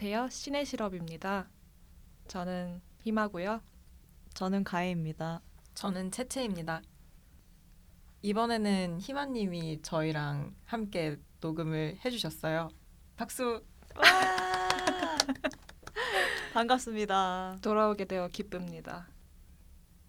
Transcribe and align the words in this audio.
안녕하세요. 0.00 0.28
신의 0.30 0.64
실업입니다. 0.64 1.48
저는 2.28 2.80
희마고요. 3.00 3.60
저는 4.32 4.62
가혜입니다. 4.62 5.42
저는 5.74 6.12
채채입니다. 6.12 6.82
이번에는 8.22 9.00
희만님이 9.00 9.82
저희랑 9.82 10.54
함께 10.66 11.16
녹음을 11.40 11.98
해주셨어요. 12.04 12.68
박수. 13.16 13.64
반갑습니다. 16.54 17.56
돌아오게 17.60 18.04
되어 18.04 18.28
기쁩니다. 18.28 19.08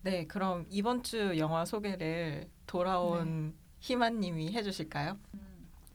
네, 0.04 0.28
그럼 0.28 0.68
이번 0.70 1.02
주 1.02 1.36
영화 1.40 1.66
소개를 1.66 2.48
돌아온 2.68 3.58
희만님이 3.80 4.54
해주실까요? 4.54 5.18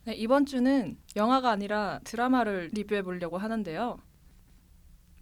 네, 0.07 0.13
이번 0.17 0.45
주는 0.45 0.99
영화가 1.17 1.51
아니라 1.51 1.99
드라마를 2.05 2.69
리뷰해 2.75 3.01
보려고 3.01 3.39
하는데요. 3.39 3.97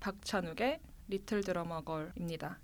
박찬욱의 0.00 0.80
리틀 1.06 1.44
드러머 1.44 1.82
걸입니다. 1.82 2.58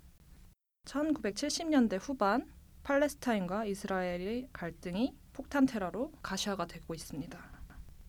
1970년대 0.83 1.97
후반 2.01 2.51
팔레스타인과 2.83 3.63
이스라엘의 3.63 4.49
갈등이 4.51 5.15
폭탄 5.31 5.65
테러로 5.65 6.11
가시화가 6.21 6.67
되고 6.67 6.93
있습니다. 6.93 7.39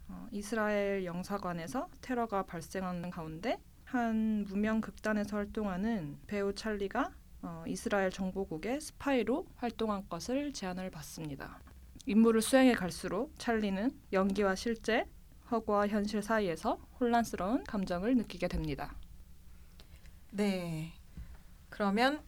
어, 0.08 0.26
이스라엘 0.32 1.04
영사관에서 1.04 1.88
테러가 2.00 2.42
발생하는 2.46 3.10
가운데 3.10 3.58
한 3.84 4.44
무명 4.48 4.80
극단에서 4.80 5.36
활동하는 5.36 6.18
배우 6.26 6.52
찰리가 6.52 7.12
어, 7.42 7.62
이스라엘 7.68 8.10
정보국의 8.10 8.80
스파이로 8.80 9.46
활동할 9.54 10.08
것을 10.08 10.52
제안을 10.52 10.90
받습니다. 10.90 11.60
임무를 12.06 12.42
수행해 12.42 12.72
갈수록 12.74 13.32
찰리는 13.38 13.90
연기와 14.12 14.54
실제, 14.54 15.06
허구와 15.50 15.88
현실 15.88 16.22
사이에서 16.22 16.76
혼란스러운 16.98 17.64
감정을 17.64 18.16
느끼게 18.16 18.48
됩니다. 18.48 18.94
네. 20.30 20.92
그러면 21.68 22.22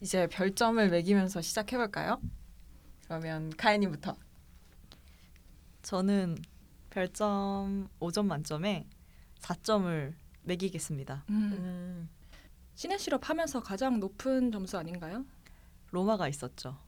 이제 0.00 0.26
별점을 0.26 0.88
매기면서 0.90 1.40
시작해 1.40 1.76
볼까요? 1.76 2.20
그러면 3.04 3.50
가혜님부터. 3.56 4.16
저는 5.82 6.36
별점 6.90 7.88
5점 8.00 8.26
만점에 8.26 8.86
4점을 9.40 10.14
매기겠습니다. 10.42 11.24
음, 11.30 12.08
신의 12.74 12.98
실업 12.98 13.28
하면서 13.28 13.60
가장 13.60 14.00
높은 14.00 14.52
점수 14.52 14.78
아닌가요? 14.78 15.24
로마가 15.90 16.28
있었죠. 16.28 16.78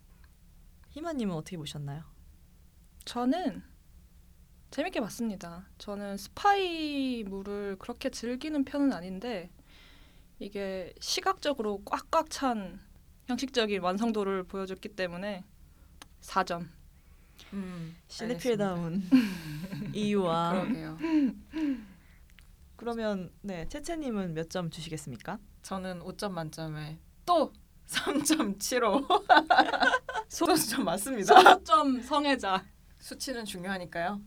희마님은 0.96 1.34
어떻게 1.34 1.58
보셨나요? 1.58 2.02
저는 3.04 3.62
재밌게 4.70 4.98
봤습니다. 5.00 5.66
저는 5.76 6.16
스파이물을 6.16 7.76
그렇게 7.78 8.08
즐기는 8.08 8.64
편은 8.64 8.94
아닌데 8.94 9.50
이게 10.38 10.94
시각적으로 10.98 11.82
꽉꽉 11.84 12.30
찬 12.30 12.80
형식적인 13.26 13.82
완성도를 13.82 14.44
보여줬기 14.44 14.88
때문에 14.90 15.44
4점. 16.22 16.66
음, 17.52 17.94
시네필다운 18.08 19.02
이유와 19.92 20.52
그러게요. 20.64 20.98
그러면 22.76 23.30
네 23.42 23.68
채채님은 23.68 24.32
몇 24.32 24.48
점 24.48 24.70
주시겠습니까? 24.70 25.38
저는 25.62 26.00
5점 26.00 26.30
만점에 26.32 26.98
또 27.26 27.52
3.75. 27.86 29.06
소점 30.28 30.84
맞습니다. 30.84 31.40
소점 31.56 32.00
성애자 32.02 32.64
수치는 32.98 33.44
중요하니까요. 33.44 34.20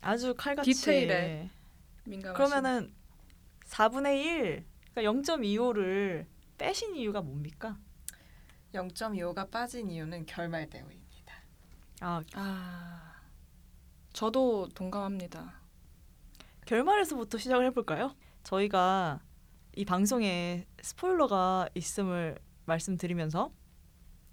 아주 0.00 0.34
칼같이 0.36 0.72
디테일에. 0.72 1.50
민감하신. 2.04 2.34
그러면은 2.34 2.94
4분의 3.66 4.24
1 4.24 4.64
그러니까 4.94 5.34
0.25를 5.36 6.26
빼신 6.58 6.96
이유가 6.96 7.20
뭡니까? 7.20 7.78
0.25가 8.74 9.50
빠진 9.50 9.90
이유는 9.90 10.26
결말 10.26 10.68
때문입니다. 10.70 11.34
아 12.00 12.22
아 12.34 13.10
저도 14.12 14.68
동감합니다. 14.74 15.60
결말에서부터 16.66 17.38
시작을 17.38 17.64
해볼까요? 17.66 18.14
저희가 18.42 19.20
이 19.76 19.84
방송에 19.84 20.66
스포일러가 20.82 21.68
있음을 21.74 22.38
말씀드리면서 22.70 23.52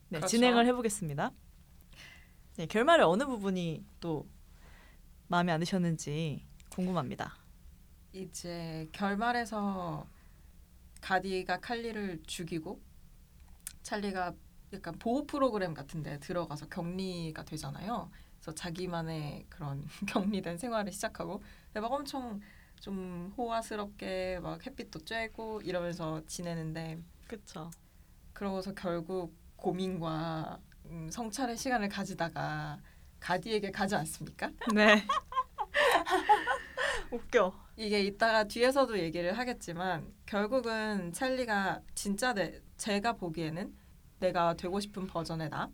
네, 0.09 0.20
그렇죠. 0.20 0.28
진행을 0.38 0.66
해보겠습니다. 0.68 1.31
네, 2.58 2.66
결말의 2.66 3.06
어느 3.06 3.25
부분이 3.25 3.84
또 4.00 4.28
마음에 5.28 5.52
안 5.52 5.59
드셨는지 5.59 6.46
궁금합니다. 6.70 7.36
이제 8.14 8.88
결말에서 8.94 10.08
가디가 11.02 11.59
칼리를 11.59 12.24
죽이고 12.26 12.80
찰리가 13.84 14.34
약간 14.74 14.97
보호 14.97 15.26
프로그램 15.26 15.74
같은데 15.74 16.20
들어가서 16.20 16.68
격리가 16.68 17.44
되잖아요. 17.46 18.09
그래서 18.38 18.53
자기만의 18.53 19.46
그런 19.50 19.86
격리된 20.08 20.58
생활을 20.58 20.92
시작하고 20.92 21.42
근데 21.68 21.80
막 21.81 21.92
엄청 21.92 22.40
좀 22.80 23.34
호화스럽게 23.38 24.40
막 24.42 24.66
햇빛도 24.66 25.00
쬐고 25.00 25.66
이러면서 25.66 26.22
지내는데 26.28 27.00
그렇죠. 27.28 27.72
그러고서 28.38 28.72
결국 28.75 29.36
고민과 29.56 30.59
음, 30.86 31.09
성찰의 31.09 31.58
시간을 31.58 31.90
가지다가 31.90 32.80
가디에게 33.20 33.72
가지 33.72 33.96
않습니까? 33.96 34.52
네. 34.75 35.03
웃겨. 37.12 37.52
이게 37.78 38.03
이따가 38.03 38.44
뒤에서도 38.44 39.00
얘기를 39.00 39.36
하겠지만 39.36 40.14
결국은 40.28 41.12
찰리가 41.14 41.81
진짜 41.96 42.36
내, 42.36 42.62
제가 42.78 43.14
보기에는 43.14 43.76
내가 44.20 44.53
되고 44.53 44.80
싶은 44.80 45.08
버전의 45.08 45.50
나 45.50 45.72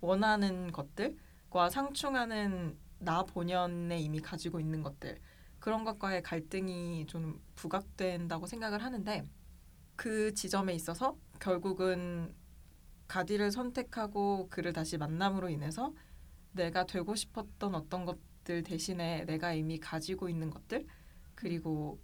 원하는 0.00 0.72
것들과 0.72 1.68
상충하는 1.68 2.78
나 2.98 3.24
본연에 3.24 3.98
이미 3.98 4.20
가지고 4.20 4.58
있는 4.58 4.82
것들 4.82 5.18
그런 5.58 5.84
것과의 5.84 6.22
갈등이 6.22 7.04
좀 7.08 7.42
부각된다고 7.56 8.46
생각을 8.46 8.82
하는데 8.82 9.22
그 9.96 10.32
지점에 10.32 10.72
있어서 10.74 11.18
결국은 11.38 12.34
가디를 13.08 13.50
선택하고 13.50 14.48
그를 14.50 14.72
다시 14.72 14.98
만남으로 14.98 15.48
인해서 15.48 15.92
내가 16.52 16.86
되고 16.86 17.14
싶었던 17.14 17.74
어떤 17.74 18.04
것들 18.04 18.62
대신에 18.62 19.24
내가 19.24 19.52
이미 19.52 19.78
가지고 19.78 20.28
있는 20.28 20.50
것들 20.50 20.86
그리고 21.34 22.00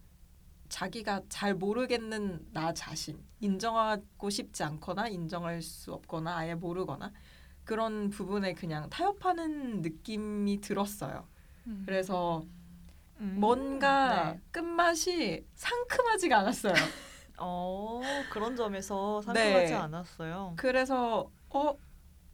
자기가 0.68 1.22
잘 1.28 1.54
모르겠는 1.54 2.46
나 2.52 2.72
자신 2.72 3.22
인정하고 3.40 4.30
싶지 4.30 4.62
않거나 4.62 5.08
인정할 5.08 5.60
수 5.60 5.92
없거나 5.92 6.36
아예 6.36 6.54
모르거나 6.54 7.12
그런 7.64 8.10
부분에 8.10 8.54
그냥 8.54 8.88
타협하는 8.88 9.82
느낌이 9.82 10.60
들었어요. 10.60 11.28
음. 11.66 11.82
그래서 11.84 12.44
음. 13.20 13.36
뭔가 13.38 14.32
네. 14.32 14.40
끝맛이 14.50 15.44
상큼하지가 15.54 16.38
않았어요. 16.38 16.74
어 17.44 18.00
그런 18.30 18.54
점에서 18.54 19.20
상큼하지 19.22 19.72
네. 19.72 19.74
않았어요. 19.74 20.54
그래서 20.56 21.28
어 21.50 21.76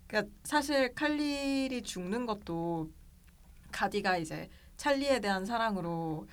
그러니까 0.07 0.33
사실 0.45 0.95
칼릴이 0.95 1.83
죽는 1.83 2.27
것도 2.27 2.91
가디가 3.73 4.19
이제 4.19 4.51
찰리에 4.77 5.21
대한 5.21 5.47
사랑으로 5.47 6.27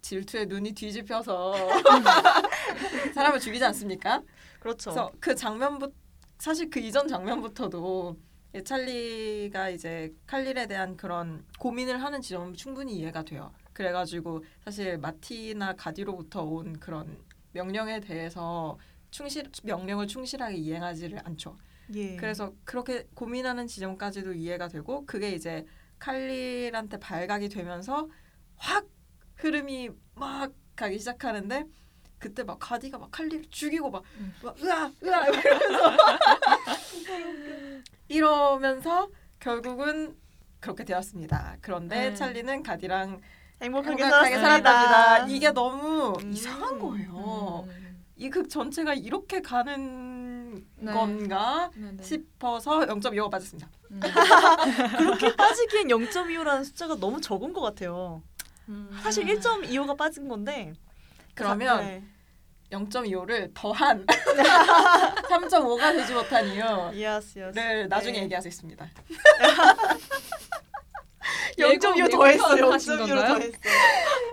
질투에 0.00 0.44
눈이 0.44 0.72
뒤집혀서 0.72 1.54
사람을 3.14 3.40
죽이지 3.40 3.64
않습니까? 3.64 4.22
그렇죠. 4.60 4.90
그래서 4.90 5.12
그 5.18 5.34
장면부 5.34 5.92
사실 6.38 6.70
그 6.70 6.78
이전 6.78 7.08
장면부터도 7.08 8.16
이 8.54 8.62
찰리가 8.62 9.70
이제 9.70 10.12
칼릴에 10.26 10.66
대한 10.66 10.96
그런 10.96 11.44
고민을 11.58 12.02
하는 12.02 12.20
지점은 12.20 12.54
충분히 12.54 12.94
이해가 12.96 13.22
돼요. 13.24 13.52
그래가지고 13.72 14.44
사실 14.64 14.98
마티나 14.98 15.74
가디로부터 15.74 16.42
온 16.44 16.78
그런 16.78 17.18
명령에 17.54 18.00
대해서 18.00 18.78
충실 19.10 19.48
명령을 19.62 20.06
충실하게 20.06 20.56
이행하지를 20.56 21.20
않죠. 21.24 21.56
예. 21.94 22.16
그래서 22.16 22.52
그렇게 22.64 23.06
고민하는 23.14 23.66
지점까지도 23.66 24.34
이해가 24.34 24.68
되고 24.68 25.06
그게 25.06 25.30
이제 25.30 25.64
칼릴한테 25.98 26.98
발각이 26.98 27.48
되면서 27.48 28.08
확 28.56 28.86
흐름이 29.36 29.90
막 30.14 30.52
가기 30.76 30.98
시작하는데 30.98 31.64
그때 32.18 32.42
막 32.42 32.58
가디가 32.58 32.98
막 32.98 33.10
칼리를 33.10 33.44
죽이고 33.50 33.90
막, 33.90 34.02
음. 34.18 34.34
막 34.42 34.56
으아 34.62 34.90
으아 35.02 35.26
이러면서 35.28 35.96
이러면서 38.08 39.08
결국은 39.38 40.16
그렇게 40.58 40.84
되었습니다. 40.84 41.58
그런데 41.60 42.08
음. 42.08 42.14
찰리는 42.14 42.62
가디랑 42.62 43.20
행복하게, 43.62 44.02
행복하게. 44.02 44.36
살았답니다. 44.38 45.26
이게 45.28 45.50
너무 45.50 46.14
음. 46.20 46.32
이상한 46.32 46.78
거예요. 46.78 47.64
음. 47.68 48.04
이 48.16 48.22
극 48.22 48.48
전체가 48.48 48.94
이렇게 48.94 49.40
가는 49.40 50.64
네. 50.76 50.92
건가 50.92 51.70
네네. 51.74 52.02
싶어서 52.02 52.80
0.25가 52.80 53.30
빠졌습니다. 53.30 53.68
음. 53.90 54.00
그렇게 54.98 55.34
빠지기엔 55.34 55.88
0.25라는 55.88 56.64
숫자가 56.64 56.96
너무 56.96 57.20
적은 57.20 57.52
것 57.52 57.60
같아요. 57.60 58.22
음. 58.68 58.88
사실 59.02 59.24
1.25가 59.26 59.96
빠진 59.96 60.28
건데 60.28 60.72
그러면 61.34 61.80
네. 61.80 62.04
0.25를 62.70 63.50
더한 63.54 64.04
3.5가 65.28 65.92
되지 65.92 66.12
못한 66.12 66.46
이유를 66.46 66.96
yes 66.96 67.38
yes. 67.38 67.86
나중에 67.88 68.18
네. 68.18 68.22
얘기하겠습니다. 68.24 68.88
0.25 71.56 71.98
예고 71.98 72.08
더했어. 72.08 72.56
예고편 72.56 72.72
하신 72.72 72.92
0.25 72.94 72.98
건가요? 72.98 73.34
더했어. 73.34 73.58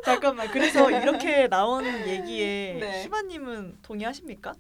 잠깐만. 0.06 0.48
그래서 0.50 0.90
이렇게 0.92 1.48
나온 1.48 1.86
얘기에 1.86 2.78
네. 2.80 3.04
희마님은 3.04 3.80
동의하십니까? 3.82 4.54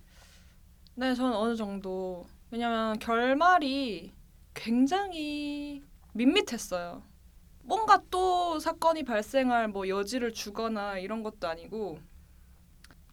네, 0.95 1.15
저는 1.15 1.33
어느 1.33 1.55
정도 1.55 2.27
왜냐면 2.51 2.99
결말이 2.99 4.13
굉장히 4.53 5.83
밋밋했어요. 6.13 7.03
뭔가 7.63 8.01
또 8.09 8.59
사건이 8.59 9.03
발생할 9.03 9.69
뭐 9.69 9.87
여지를 9.87 10.33
주거나 10.33 10.97
이런 10.97 11.23
것도 11.23 11.47
아니고 11.47 11.99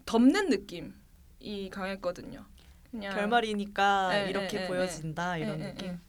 덮는 0.04 0.48
느낌이 0.48 1.70
강했거든요. 1.70 2.44
그냥 2.90 3.14
결말이니까 3.14 4.08
네, 4.10 4.30
이렇게 4.30 4.48
네, 4.48 4.62
네, 4.62 4.66
보여진다 4.68 5.34
네, 5.34 5.40
이런 5.40 5.58
네, 5.58 5.74
느낌. 5.74 6.00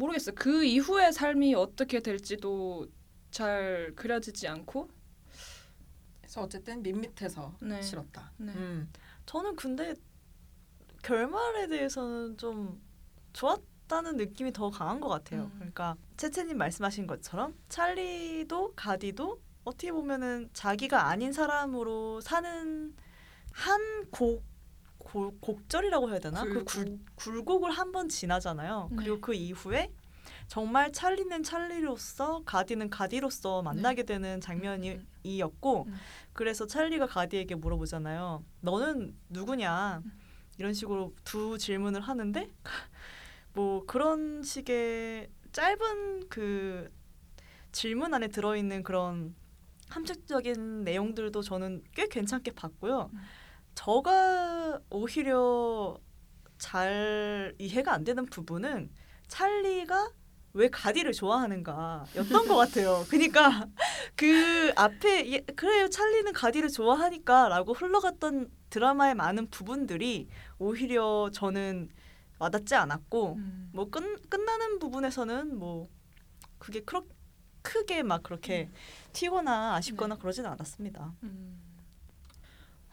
네. 0.00 0.06
모르겠어요. 0.06 0.34
그 0.34 0.64
이후의 0.64 1.12
삶이 1.12 1.54
어떻게 1.54 2.00
될지도 2.00 2.86
잘 3.30 3.92
그려지지 3.94 4.48
않고 4.48 4.88
그래서 6.20 6.42
어쨌든 6.42 6.82
밋밋해서 6.82 7.54
네. 7.60 7.82
싫었다. 7.82 8.32
네. 8.38 8.52
음. 8.52 8.90
저는 9.26 9.56
근데 9.56 9.94
결말에 11.02 11.66
대해서는 11.68 12.36
좀 12.36 12.80
좋았다는 13.32 14.16
느낌이 14.16 14.52
더 14.52 14.70
강한 14.70 15.00
것 15.00 15.08
같아요. 15.08 15.44
음. 15.44 15.52
그러니까 15.56 15.96
채채님 16.16 16.56
말씀하신 16.56 17.06
것처럼 17.06 17.54
찰리도 17.68 18.74
가디도 18.74 19.40
어떻게 19.64 19.92
보면은 19.92 20.48
자기가 20.52 21.08
아닌 21.08 21.32
사람으로 21.32 22.20
사는 22.20 22.94
한 23.52 23.80
곡 24.10 24.49
곡절이라고 25.40 26.10
해야 26.10 26.18
되나? 26.18 26.44
그 26.44 26.64
굴, 26.64 26.84
굴곡. 26.84 27.16
굴곡을 27.16 27.70
한 27.70 27.92
번 27.92 28.08
지나잖아요. 28.08 28.88
네. 28.90 28.96
그리고 28.96 29.20
그 29.20 29.34
이후에 29.34 29.92
정말 30.46 30.92
찰리는 30.92 31.42
찰리로서 31.42 32.42
가디는 32.44 32.90
가디로서 32.90 33.62
만나게 33.62 34.02
되는 34.04 34.40
장면이었고 34.40 35.84
음. 35.88 35.94
그래서 36.32 36.66
찰리가 36.66 37.06
가디에게 37.06 37.54
물어보잖아요. 37.56 38.44
너는 38.60 39.16
누구냐? 39.28 40.02
이런 40.58 40.72
식으로 40.74 41.14
두 41.24 41.56
질문을 41.58 42.00
하는데 42.00 42.48
뭐 43.54 43.84
그런 43.86 44.42
식의 44.42 45.28
짧은 45.52 46.28
그 46.28 46.90
질문 47.72 48.14
안에 48.14 48.28
들어있는 48.28 48.82
그런 48.82 49.34
함축적인 49.88 50.84
내용들도 50.84 51.42
저는 51.42 51.82
꽤 51.94 52.06
괜찮게 52.06 52.52
봤고요. 52.52 53.10
음. 53.12 53.18
저가 53.80 54.78
오히려 54.90 55.98
잘 56.58 57.54
이해가 57.58 57.94
안 57.94 58.04
되는 58.04 58.26
부분은 58.26 58.90
찰리가 59.26 60.12
왜 60.52 60.68
가디를 60.68 61.14
좋아하는가였던 61.14 62.46
것 62.46 62.56
같아요. 62.56 63.04
그러니까 63.08 63.66
그 64.16 64.70
앞에 64.76 65.32
예, 65.32 65.40
그래요 65.56 65.88
찰리는 65.88 66.30
가디를 66.34 66.68
좋아하니까라고 66.68 67.72
흘러갔던 67.72 68.50
드라마의 68.68 69.14
많은 69.14 69.48
부분들이 69.48 70.28
오히려 70.58 71.30
저는 71.32 71.88
와닿지 72.38 72.74
않았고 72.74 73.36
음. 73.36 73.70
뭐 73.72 73.88
끝, 73.88 74.28
끝나는 74.28 74.78
부분에서는 74.78 75.58
뭐 75.58 75.88
그게 76.58 76.80
크로, 76.80 77.06
크게 77.62 78.02
막 78.02 78.22
그렇게 78.22 78.68
튀거나 79.14 79.76
아쉽거나 79.76 80.16
네. 80.16 80.20
그러진 80.20 80.44
않았습니다. 80.44 81.14
음. 81.22 81.59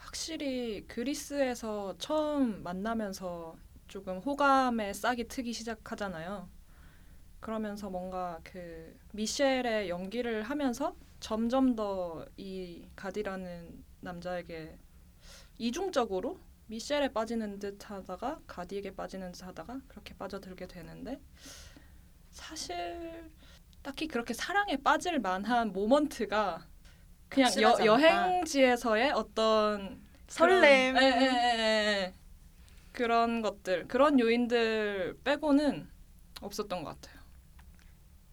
확실히 0.07 0.85
그리스에서 0.87 1.93
처음 1.97 2.63
만나면서 2.63 3.57
조금 3.89 4.19
호감의 4.19 4.93
싹이 4.93 5.27
트기 5.27 5.51
시작하잖아요. 5.51 6.49
그러면서 7.41 7.89
뭔가 7.89 8.39
그 8.43 8.97
미셸의 9.13 9.89
연기를 9.89 10.43
하면서 10.43 10.95
점점 11.19 11.75
더 11.75 12.25
이 12.37 12.87
가디라는 12.95 13.83
남자에게 13.99 14.77
이중적으로 15.57 16.39
미셸에 16.67 17.09
빠지는 17.09 17.59
듯 17.59 17.89
하다가 17.91 18.41
가디에게 18.47 18.95
빠지는 18.95 19.33
듯 19.33 19.43
하다가 19.45 19.81
그렇게 19.89 20.13
빠져들게 20.15 20.67
되는데 20.67 21.19
사실 22.31 23.29
딱히 23.83 24.07
그렇게 24.07 24.33
사랑에 24.33 24.77
빠질 24.77 25.19
만한 25.19 25.73
모먼트가 25.73 26.65
그냥 27.29 27.51
여. 27.61 27.77
여행지에서의 27.85 29.11
어떤 29.11 30.01
설렘. 30.27 30.95
그런, 30.95 31.03
예, 31.03 31.07
예, 31.07 31.21
예, 31.21 31.59
예. 31.59 32.13
그런 32.91 33.41
것들 33.41 33.87
그런 33.87 34.19
요인들 34.19 35.19
빼고는 35.23 35.87
없었던 36.41 36.83
것 36.83 36.99
같아요. 36.99 37.21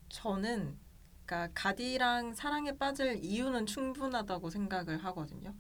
저는 0.09 0.79
그러니까 1.27 1.53
가디랑 1.55 2.35
사랑에 2.35 2.77
빠질 2.77 3.17
이유는 3.23 3.67
충분하다고 3.67 4.51
생각을 4.51 5.05
하거든요. 5.05 5.55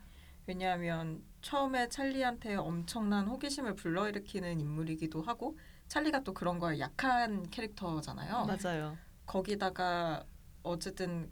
왜냐하면 0.46 1.22
처음에 1.42 1.88
찰리한테 1.88 2.54
엄청난 2.54 3.26
호기심을 3.26 3.74
불러일으키는 3.74 4.60
인물이기도 4.60 5.22
하고 5.22 5.58
찰리가 5.88 6.20
또 6.20 6.32
그런 6.32 6.58
거에 6.58 6.78
약한 6.80 7.48
캐릭터잖아요. 7.50 8.46
맞아요. 8.46 8.96
거기다가 9.26 10.24
어쨌든 10.62 11.30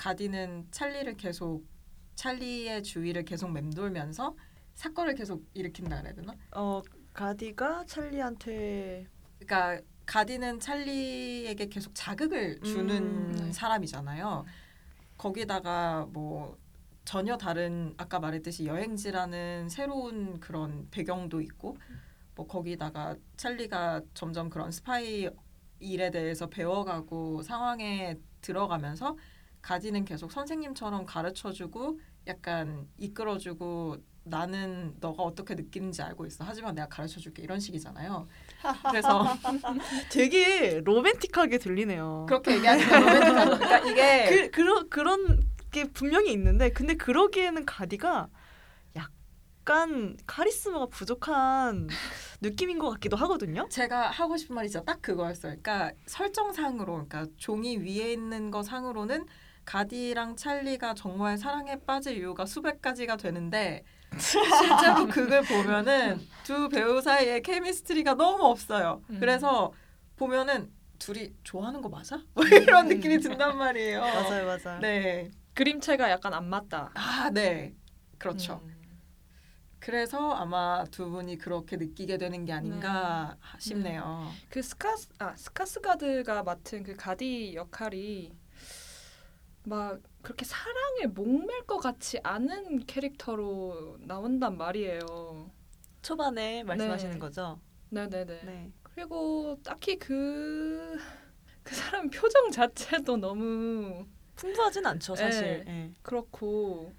가디는 0.00 0.68
찰리를 0.70 1.14
계속 1.18 1.66
찰리의 2.14 2.82
주위를 2.82 3.22
계속 3.26 3.52
맴돌면서 3.52 4.34
사건을 4.74 5.14
계속 5.14 5.44
일으킨다 5.52 5.98
그래야 5.98 6.14
되나? 6.14 6.34
어 6.52 6.80
가디가 7.12 7.84
찰리한테 7.84 9.06
그러니까 9.38 9.84
가디는 10.06 10.58
찰리에게 10.58 11.66
계속 11.66 11.92
자극을 11.94 12.60
주는 12.60 12.96
음, 12.96 13.32
네. 13.36 13.52
사람이잖아요. 13.52 14.46
거기다가 15.18 16.06
뭐 16.10 16.56
전혀 17.04 17.36
다른 17.36 17.92
아까 17.98 18.18
말했듯이 18.20 18.64
여행지라는 18.64 19.68
새로운 19.68 20.40
그런 20.40 20.88
배경도 20.90 21.42
있고 21.42 21.76
뭐 22.34 22.46
거기다가 22.46 23.16
찰리가 23.36 24.00
점점 24.14 24.48
그런 24.48 24.70
스파이 24.70 25.28
일에 25.78 26.10
대해서 26.10 26.46
배워가고 26.46 27.42
상황에 27.42 28.18
들어가면서 28.40 29.18
가디는 29.62 30.04
계속 30.04 30.32
선생님처럼 30.32 31.06
가르쳐주고 31.06 32.00
약간 32.26 32.88
이끌어주고 32.98 33.98
나는 34.24 34.94
너가 35.00 35.22
어떻게 35.22 35.54
느끼는지 35.54 36.02
알고 36.02 36.26
있어. 36.26 36.44
하지만 36.46 36.74
내가 36.74 36.88
가르쳐 36.88 37.18
줄게 37.20 37.42
이런 37.42 37.58
식이잖아요. 37.58 38.28
그래서 38.90 39.24
되게 40.12 40.80
로맨틱하게 40.84 41.58
들리네요. 41.58 42.26
그렇게 42.28 42.56
얘기하니까 42.56 42.98
로맨틱하죠. 42.98 43.58
그러니까 43.58 43.78
이게 43.90 44.28
그 44.28 44.50
그런 44.50 44.88
그런 44.90 45.40
게 45.70 45.84
분명히 45.84 46.32
있는데 46.32 46.70
근데 46.70 46.94
그러기에는 46.94 47.64
가디가 47.64 48.28
약간 48.96 50.16
카리스마가 50.26 50.86
부족한 50.86 51.88
느낌인 52.40 52.78
것 52.78 52.90
같기도 52.90 53.16
하거든요. 53.16 53.66
제가 53.70 54.10
하고 54.10 54.36
싶은 54.36 54.54
말이 54.54 54.68
진짜 54.68 54.84
딱 54.84 55.00
그거였어요. 55.00 55.56
그러니까 55.62 55.92
설정상으로, 56.06 57.06
그러니까 57.06 57.26
종이 57.36 57.76
위에 57.78 58.12
있는 58.12 58.50
거 58.50 58.62
상으로는 58.62 59.26
가디랑 59.64 60.36
찰리가 60.36 60.94
정말 60.94 61.38
사랑에 61.38 61.76
빠질 61.86 62.16
이유가 62.16 62.46
수백 62.46 62.82
가지가 62.82 63.16
되는데 63.16 63.84
실제로 64.18 65.06
그걸 65.06 65.42
보면은 65.42 66.20
두 66.44 66.68
배우 66.68 67.00
사이의 67.00 67.42
케미스트리가 67.42 68.14
너무 68.14 68.44
없어요. 68.44 69.02
음. 69.10 69.18
그래서 69.20 69.72
보면은 70.16 70.72
둘이 70.98 71.32
좋아하는 71.44 71.80
거 71.80 71.88
맞아? 71.88 72.20
뭐 72.34 72.44
이런 72.44 72.88
느낌이 72.88 73.18
든단 73.20 73.56
말이에요. 73.56 74.00
맞아요, 74.00 74.46
맞아요. 74.46 74.80
네. 74.80 75.30
그림체가 75.54 76.10
약간 76.10 76.34
안 76.34 76.46
맞다. 76.48 76.90
아, 76.94 77.30
네. 77.32 77.74
그렇죠. 78.18 78.60
음. 78.64 78.80
그래서 79.78 80.32
아마 80.32 80.84
두 80.90 81.08
분이 81.08 81.38
그렇게 81.38 81.76
느끼게 81.76 82.18
되는 82.18 82.44
게 82.44 82.52
아닌가 82.52 83.36
싶네요. 83.58 84.30
그 84.50 84.60
스카스 84.60 85.08
아 85.18 85.34
스카스가드가 85.34 86.42
맡은 86.42 86.82
그 86.82 86.94
가디 86.94 87.54
역할이 87.54 88.30
막 89.64 90.00
그렇게 90.22 90.44
사랑에 90.44 91.06
목맬 91.06 91.66
것 91.66 91.78
같지 91.78 92.18
않은 92.22 92.86
캐릭터로 92.86 93.98
나온단 94.00 94.56
말이에요. 94.56 95.50
초반에 96.02 96.62
말씀하시는 96.64 97.12
네. 97.12 97.18
거죠. 97.18 97.60
네네네. 97.90 98.42
네. 98.44 98.72
그리고 98.82 99.58
딱히 99.62 99.98
그, 99.98 100.98
그 101.62 101.74
사람 101.74 102.08
표정 102.10 102.50
자체도 102.50 103.16
너무 103.16 104.06
풍부하진 104.36 104.86
않죠, 104.86 105.14
사실. 105.14 105.64
네. 105.64 105.72
예. 105.72 105.94
그렇고 106.02 106.92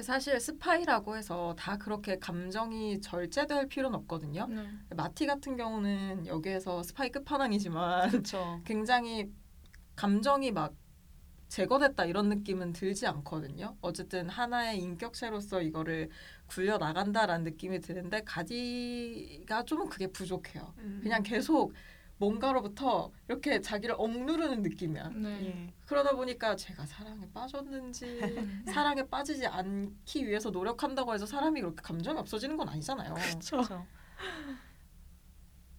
사실 0.00 0.40
스파이라고 0.40 1.16
해서 1.16 1.54
다 1.58 1.76
그렇게 1.76 2.18
감정이 2.18 3.00
절제될 3.00 3.68
필요는 3.68 3.98
없거든요. 4.00 4.46
네. 4.46 4.66
마티 4.96 5.26
같은 5.26 5.56
경우는 5.56 6.26
여기에서 6.26 6.82
스파이 6.82 7.10
끝판왕이지만 7.10 8.10
그렇죠. 8.10 8.60
굉장히 8.64 9.30
감정이 9.94 10.50
막 10.50 10.74
제거됐다 11.52 12.06
이런 12.06 12.30
느낌은 12.30 12.72
들지 12.72 13.06
않거든요. 13.06 13.76
어쨌든 13.82 14.30
하나의 14.30 14.78
인격체로서 14.78 15.60
이거를 15.60 16.08
굴려 16.46 16.78
나간다라는 16.78 17.44
느낌이 17.44 17.80
드는데 17.80 18.22
가디가 18.24 19.64
좀 19.64 19.86
그게 19.90 20.06
부족해요. 20.06 20.72
음. 20.78 21.00
그냥 21.02 21.22
계속 21.22 21.74
뭔가로부터 22.16 23.12
이렇게 23.28 23.60
자기를 23.60 23.96
억누르는 23.98 24.62
느낌이야. 24.62 25.08
네. 25.10 25.46
예. 25.46 25.72
그러다 25.84 26.16
보니까 26.16 26.56
제가 26.56 26.86
사랑에 26.86 27.28
빠졌는지 27.34 28.18
사랑에 28.72 29.02
빠지지 29.02 29.46
않기 29.46 30.26
위해서 30.26 30.48
노력한다고 30.48 31.12
해서 31.12 31.26
사람이 31.26 31.60
그렇게 31.60 31.82
감정이 31.82 32.18
없어지는 32.18 32.56
건 32.56 32.70
아니잖아요. 32.70 33.12
그렇죠. 33.12 33.86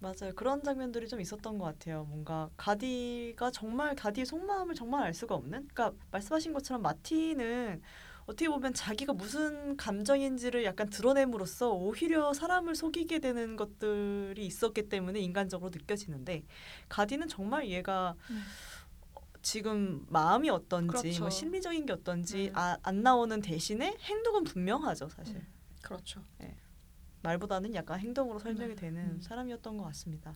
맞아요. 0.04 0.34
그런 0.36 0.62
장면들이 0.62 1.08
좀 1.08 1.22
있었던 1.22 1.58
것 1.58 1.64
같아요. 1.64 2.04
뭔가 2.04 2.50
가디가 2.58 3.52
정말 3.52 3.96
가디의 3.96 4.26
속마음을 4.26 4.76
정말 4.76 5.04
알 5.04 5.14
수가 5.14 5.34
없는. 5.36 5.70
그러니까 5.74 5.94
말씀하신 6.12 6.52
것처럼 6.52 6.82
마티는 6.82 7.82
어떻게 8.26 8.50
보면 8.50 8.74
자기가 8.74 9.14
무슨 9.14 9.78
감정인지를 9.78 10.66
약간 10.66 10.90
드러냄으로써 10.90 11.72
오히려 11.72 12.34
사람을 12.34 12.76
속이게 12.76 13.20
되는 13.20 13.56
것들이 13.56 14.46
있었기 14.46 14.90
때문에 14.90 15.22
인간적으로 15.22 15.72
느껴지는데 15.74 16.44
가디는 16.90 17.30
정말 17.30 17.70
얘가 17.70 18.16
음. 18.30 18.44
지금 19.42 20.06
마음이 20.10 20.50
어떤지 20.50 20.88
그렇죠. 20.88 21.20
뭐 21.22 21.30
심리적인 21.30 21.86
게 21.86 21.94
어떤지 21.94 22.50
음. 22.50 22.58
아, 22.58 22.78
안 22.84 23.04
나오는 23.04 23.42
대신에 23.42 23.96
행동은 24.00 24.46
분명하죠 24.46 25.10
사실 25.10 25.36
음. 25.38 25.48
그렇죠. 25.82 26.22
말보다는 27.24 27.74
약간 27.74 28.00
행동으로 28.00 28.40
설명이 28.40 28.76
네. 28.76 28.76
되는 28.76 29.02
음. 29.16 29.22
사람이었던 29.22 29.78
것 29.78 29.84
같습니다. 29.86 30.36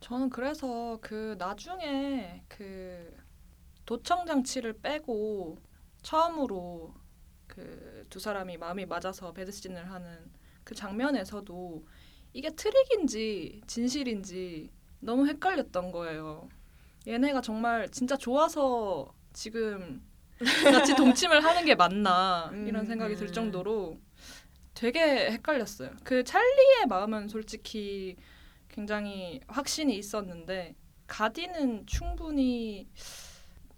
저는 0.00 0.30
그래서 0.30 0.98
그 1.00 1.36
나중에 1.38 2.42
그 2.48 3.16
도청 3.84 4.26
장치를 4.26 4.74
빼고 4.80 5.58
처음으로 6.02 6.94
그 7.46 7.90
두 8.10 8.18
사람이 8.18 8.58
마음이 8.58 8.86
맞아서 8.86 9.32
배드신을 9.32 9.90
하는 9.90 10.30
그 10.64 10.74
장면에서도 10.74 11.86
이게 12.32 12.50
트릭인지 12.50 13.62
진실인지 13.66 14.70
너무 14.98 15.26
헷갈렸던 15.26 15.92
거예요. 15.92 16.48
얘네가 17.06 17.40
정말 17.40 17.88
진짜 17.90 18.16
좋아서 18.16 19.14
지금 19.32 20.02
같이 20.90 20.94
동침을 20.94 21.42
하는 21.44 21.64
게 21.64 21.74
맞나 21.74 22.50
이런 22.52 22.82
음, 22.82 22.86
생각이 22.86 23.14
들 23.14 23.28
음. 23.28 23.32
정도로 23.32 23.98
되게 24.74 25.30
헷갈렸어요. 25.30 25.90
그 26.04 26.24
찰리의 26.24 26.86
마음은 26.88 27.28
솔직히 27.28 28.16
굉장히 28.68 29.40
확신이 29.48 29.96
있었는데 29.96 30.74
가디는 31.06 31.86
충분히 31.86 32.88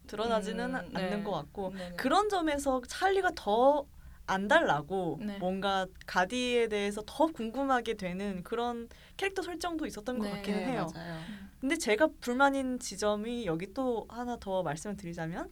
드러나지는 0.07 0.75
음, 0.75 0.91
않는 0.95 1.11
네. 1.19 1.23
것 1.25 1.31
같고 1.33 1.71
네네. 1.71 1.97
그런 1.97 2.29
점에서 2.29 2.83
찰리가 2.87 3.33
더 3.35 3.87
안달나고 4.27 5.21
네. 5.23 5.39
뭔가 5.39 5.87
가디에 6.07 6.69
대해서 6.69 7.03
더 7.07 7.27
궁금하게 7.27 7.95
되는 7.95 8.43
그런 8.43 8.89
캐릭터 9.17 9.43
설정도 9.43 9.87
있었던 9.87 10.19
것 10.19 10.27
네, 10.27 10.31
같기는 10.37 10.69
해요. 10.69 10.93
맞아요. 10.95 11.21
근데 11.61 11.77
제가 11.77 12.09
불만인 12.21 12.79
지점이 12.79 13.47
여기 13.47 13.73
또 13.73 14.07
하나 14.09 14.37
더 14.37 14.63
말씀을 14.63 14.97
드리자면, 14.97 15.51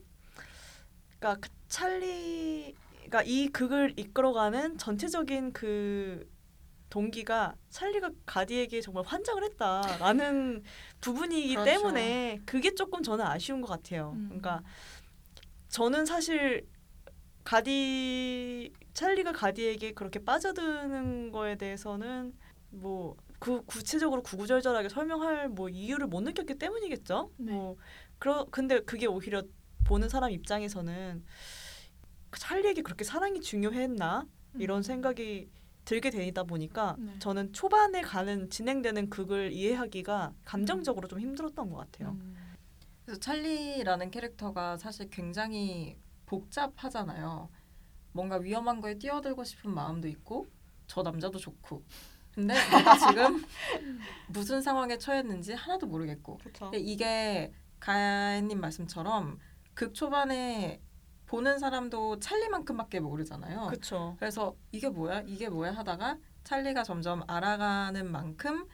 그러니까 1.18 1.48
그 3.10 3.18
찰리가 3.18 3.22
이 3.24 3.48
극을 3.48 3.92
이끌어가는 3.96 4.78
전체적인 4.78 5.52
그 5.52 6.28
동기가 6.88 7.54
찰리가 7.68 8.10
가디에게 8.26 8.80
정말 8.80 9.04
환장을 9.04 9.42
했다라는 9.44 10.62
부분이기 11.00 11.54
그렇죠. 11.54 11.64
때문에 11.70 12.40
그게 12.46 12.74
조금 12.74 13.02
저는 13.02 13.24
아쉬운 13.24 13.60
것 13.60 13.68
같아요. 13.68 14.12
음. 14.16 14.26
그러니까 14.26 14.62
저는 15.68 16.06
사실 16.06 16.66
가디 17.44 18.72
찰리가 18.94 19.32
가디에게 19.32 19.92
그렇게 19.92 20.24
빠져드는 20.24 21.30
거에 21.32 21.56
대해서는 21.56 22.32
뭐 22.70 23.16
그 23.40 23.64
구체적으로 23.64 24.22
구구절절하게 24.22 24.90
설명할 24.90 25.48
뭐 25.48 25.68
이유를 25.70 26.06
못 26.06 26.20
느꼈기 26.20 26.56
때문이겠죠. 26.56 27.30
네. 27.38 27.52
뭐 27.52 27.76
그러 28.18 28.46
근데 28.50 28.80
그게 28.80 29.06
오히려 29.06 29.42
보는 29.86 30.10
사람 30.10 30.30
입장에서는 30.30 31.24
그 31.24 31.32
찰리에게 32.38 32.82
그렇게 32.82 33.04
사랑이 33.04 33.40
중요했나 33.40 34.26
이런 34.54 34.82
생각이 34.82 35.48
들게 35.84 36.10
되다 36.10 36.44
보니까 36.44 36.96
네. 36.98 37.18
저는 37.18 37.52
초반에 37.52 38.02
가는 38.02 38.48
진행되는 38.50 39.10
극을 39.10 39.52
이해하기가 39.52 40.34
감정적으로 40.44 41.08
좀 41.08 41.20
힘들었던 41.20 41.70
것 41.70 41.76
같아요. 41.76 42.10
음. 42.10 42.36
그래서 43.04 43.18
찰리라는 43.20 44.10
캐릭터가 44.10 44.76
사실 44.76 45.08
굉장히 45.10 45.96
복잡하잖아요. 46.26 47.48
뭔가 48.12 48.36
위험한 48.36 48.80
거에 48.80 48.98
뛰어들고 48.98 49.44
싶은 49.44 49.74
마음도 49.74 50.06
있고 50.08 50.48
저 50.86 51.02
남자도 51.02 51.38
좋고 51.38 51.82
근데 52.34 52.54
내가 52.54 52.96
지금 52.96 53.44
무슨 54.28 54.62
상황에 54.62 54.98
처했는지 54.98 55.54
하나도 55.54 55.86
모르겠고 55.86 56.38
그렇죠. 56.38 56.70
이게 56.74 57.52
가야님 57.80 58.60
말씀처럼 58.60 59.38
극 59.74 59.94
초반에 59.94 60.80
보는 61.30 61.60
사람도 61.60 62.18
찰리만큼밖에 62.18 62.98
모르잖아요. 62.98 63.68
그렇죠. 63.68 64.16
그래서 64.18 64.56
이게 64.72 64.88
뭐야 64.88 65.22
이게 65.28 65.48
뭐야 65.48 65.70
하다가 65.70 66.18
찰리가 66.42 66.82
점점 66.82 67.22
알아가는 67.28 68.10
만큼 68.10 68.66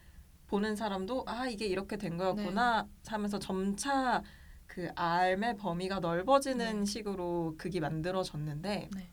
보는 0.47 0.75
사람도 0.75 1.25
아 1.27 1.47
이게 1.49 1.67
이렇게 1.67 1.99
된 1.99 2.17
거였구나 2.17 2.89
하면서 3.09 3.39
점차 3.39 4.23
그 4.67 4.89
알의 4.97 5.59
범위가 5.59 6.01
넓어지는 6.01 6.79
네. 6.79 6.85
식으로 6.87 7.57
극이 7.59 7.79
만들어졌는데 7.79 8.89
네. 8.91 9.13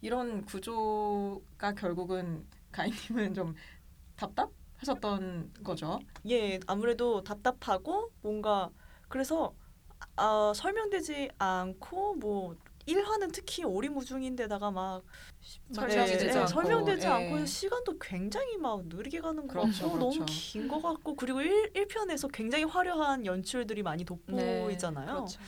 이런 0.00 0.44
구조가 0.44 1.74
결국은 1.76 2.44
가인님은 2.72 3.34
좀 3.34 3.54
답답하셨던 4.16 5.52
거죠. 5.62 6.00
예, 6.28 6.58
아무래도 6.66 7.22
답답하고 7.22 8.10
뭔가 8.20 8.68
그래서 9.08 9.54
아, 10.16 10.52
설명되지 10.56 11.30
않고 11.38 12.16
뭐 12.16 12.56
1화는 12.94 13.32
특히 13.32 13.64
오리무중인데다가 13.64 14.70
막 14.70 15.02
설명이 15.72 16.10
네, 16.10 16.18
되지 16.18 16.26
네, 16.26 16.38
않고, 16.40 16.46
설명되지 16.48 17.06
예. 17.06 17.10
않고 17.10 17.46
시간도 17.46 17.98
굉장히 17.98 18.56
막 18.58 18.86
느리게 18.86 19.20
가는 19.20 19.46
것 19.46 19.52
그렇죠, 19.60 19.84
같고 19.84 19.98
그렇죠. 19.98 20.18
너무 20.18 20.26
긴 20.28 20.68
것 20.68 20.82
같고 20.82 21.14
그리고 21.16 21.40
1, 21.40 21.72
1편에서 21.72 22.30
굉장히 22.32 22.64
화려한 22.64 23.26
연출들이 23.26 23.82
많이 23.82 24.04
돋보이잖아요. 24.04 25.06
그렇죠. 25.06 25.40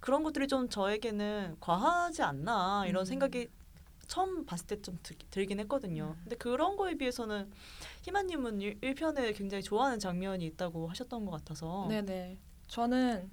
그런 0.00 0.22
것들이 0.22 0.46
좀 0.48 0.68
저에게는 0.68 1.56
과하지 1.60 2.22
않나 2.22 2.84
이런 2.86 3.02
음. 3.02 3.04
생각이 3.04 3.48
처음 4.06 4.44
봤을 4.46 4.66
때 4.68 4.80
좀 4.82 4.98
들긴 5.30 5.58
했거든요. 5.60 6.14
음. 6.16 6.20
근데 6.22 6.36
그런 6.36 6.76
거에 6.76 6.94
비해서는 6.94 7.50
희만님은 8.02 8.60
1, 8.60 8.94
편에 8.94 9.32
굉장히 9.32 9.62
좋아하는 9.64 9.98
장면이 9.98 10.44
있다고 10.46 10.86
하셨던 10.88 11.24
것 11.24 11.32
같아서 11.32 11.86
네네. 11.88 12.38
저는 12.68 13.28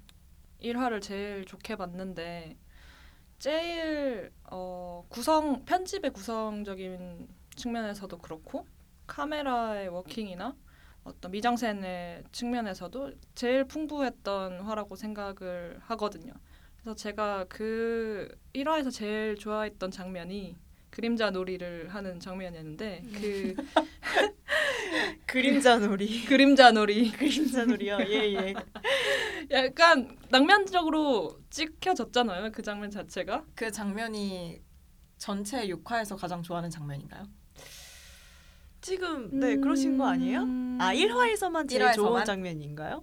1화를 0.62 1.00
제일 1.00 1.44
좋게 1.44 1.76
봤는데 1.76 2.56
제일 3.38 4.32
어, 4.50 5.04
구성 5.08 5.64
편집의 5.64 6.12
구성적인 6.12 7.28
측면에서도 7.56 8.18
그렇고 8.18 8.66
카메라의 9.06 9.88
워킹이나 9.88 10.56
어떤 11.04 11.30
미장센의 11.30 12.24
측면에서도 12.32 13.12
제일 13.34 13.64
풍부했던 13.64 14.60
화라고 14.60 14.96
생각을 14.96 15.78
하거든요. 15.82 16.32
그래서 16.76 16.94
제가 16.94 17.44
그 17.48 18.34
1화에서 18.54 18.90
제일 18.90 19.36
좋아했던 19.36 19.90
장면이 19.90 20.56
그림자 20.94 21.30
놀이를 21.30 21.88
하는 21.88 22.20
장면이었는데 22.20 23.02
그 23.20 23.56
그림자 25.26 25.76
놀이 25.76 26.22
그림자 26.24 26.70
놀이 26.70 27.10
그림자 27.18 27.64
놀이요. 27.64 27.98
예 28.06 28.32
예. 28.32 28.54
약간 29.50 30.16
낭만적으로 30.30 31.40
찍혀졌잖아요. 31.50 32.52
그 32.52 32.62
장면 32.62 32.92
자체가. 32.92 33.44
그 33.56 33.72
장면이 33.72 34.60
전체 35.18 35.66
6화에서 35.66 36.16
가장 36.16 36.44
좋아하는 36.44 36.70
장면인가요? 36.70 37.24
지금 38.80 39.40
네 39.40 39.56
그러신 39.56 39.98
거 39.98 40.06
아니에요? 40.06 40.42
음. 40.42 40.78
아 40.80 40.94
1화에서만 40.94 41.68
제일 41.68 41.82
1화에서만? 41.82 41.94
좋은 41.94 42.24
장면인가요? 42.24 43.02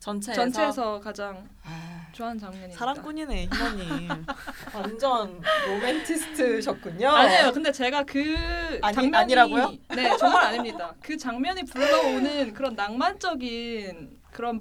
전체에서, 0.00 0.40
전체에서 0.42 1.00
가장 1.00 1.48
아, 1.64 2.06
좋아하는 2.12 2.38
장면입니다. 2.40 2.78
사랑꾼이네 2.78 3.48
희만님. 3.52 4.08
완전 4.74 5.40
로맨티스트셨군요. 5.66 7.08
아니에요. 7.08 7.52
근데 7.52 7.72
제가 7.72 8.04
그 8.04 8.78
아니- 8.82 8.94
장면이 8.94 9.16
아니라고요? 9.16 9.72
네, 9.94 10.16
정말 10.16 10.44
아닙니다. 10.46 10.94
그 11.02 11.16
장면이 11.16 11.64
불러오는 11.64 12.52
그런 12.54 12.74
낭만적인 12.74 14.20
그런 14.30 14.60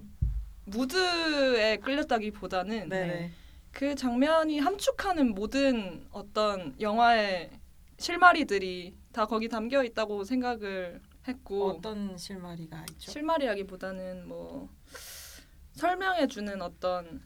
무드에 0.66 1.78
끌렸다기보다는 1.78 2.90
네네. 2.90 3.32
그 3.72 3.96
장면이 3.96 4.60
함축하는 4.60 5.36
모든 5.36 6.08
어떤 6.12 6.76
영화의 6.82 7.52
실마리들이 8.00 8.96
다 9.14 9.26
거기 9.26 9.48
담겨 9.50 9.84
있다고 9.84 10.24
생각을 10.24 11.00
했고 11.28 11.70
어떤 11.70 12.18
실마리가 12.18 12.84
있죠? 12.92 13.12
실마리라기보다는 13.12 14.28
뭐 14.28 14.70
설명해 15.78 16.28
주는 16.28 16.62
어떤 16.62 17.22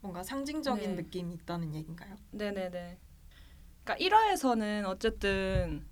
뭔가 0.00 0.22
상징적인 0.22 0.96
네. 0.96 1.02
느낌이 1.02 1.34
있다는 1.34 1.74
얘긴가요? 1.74 2.16
네네네. 2.32 2.98
그러니까 3.84 4.16
1화에서는 4.16 4.86
어쨌든 4.86 5.86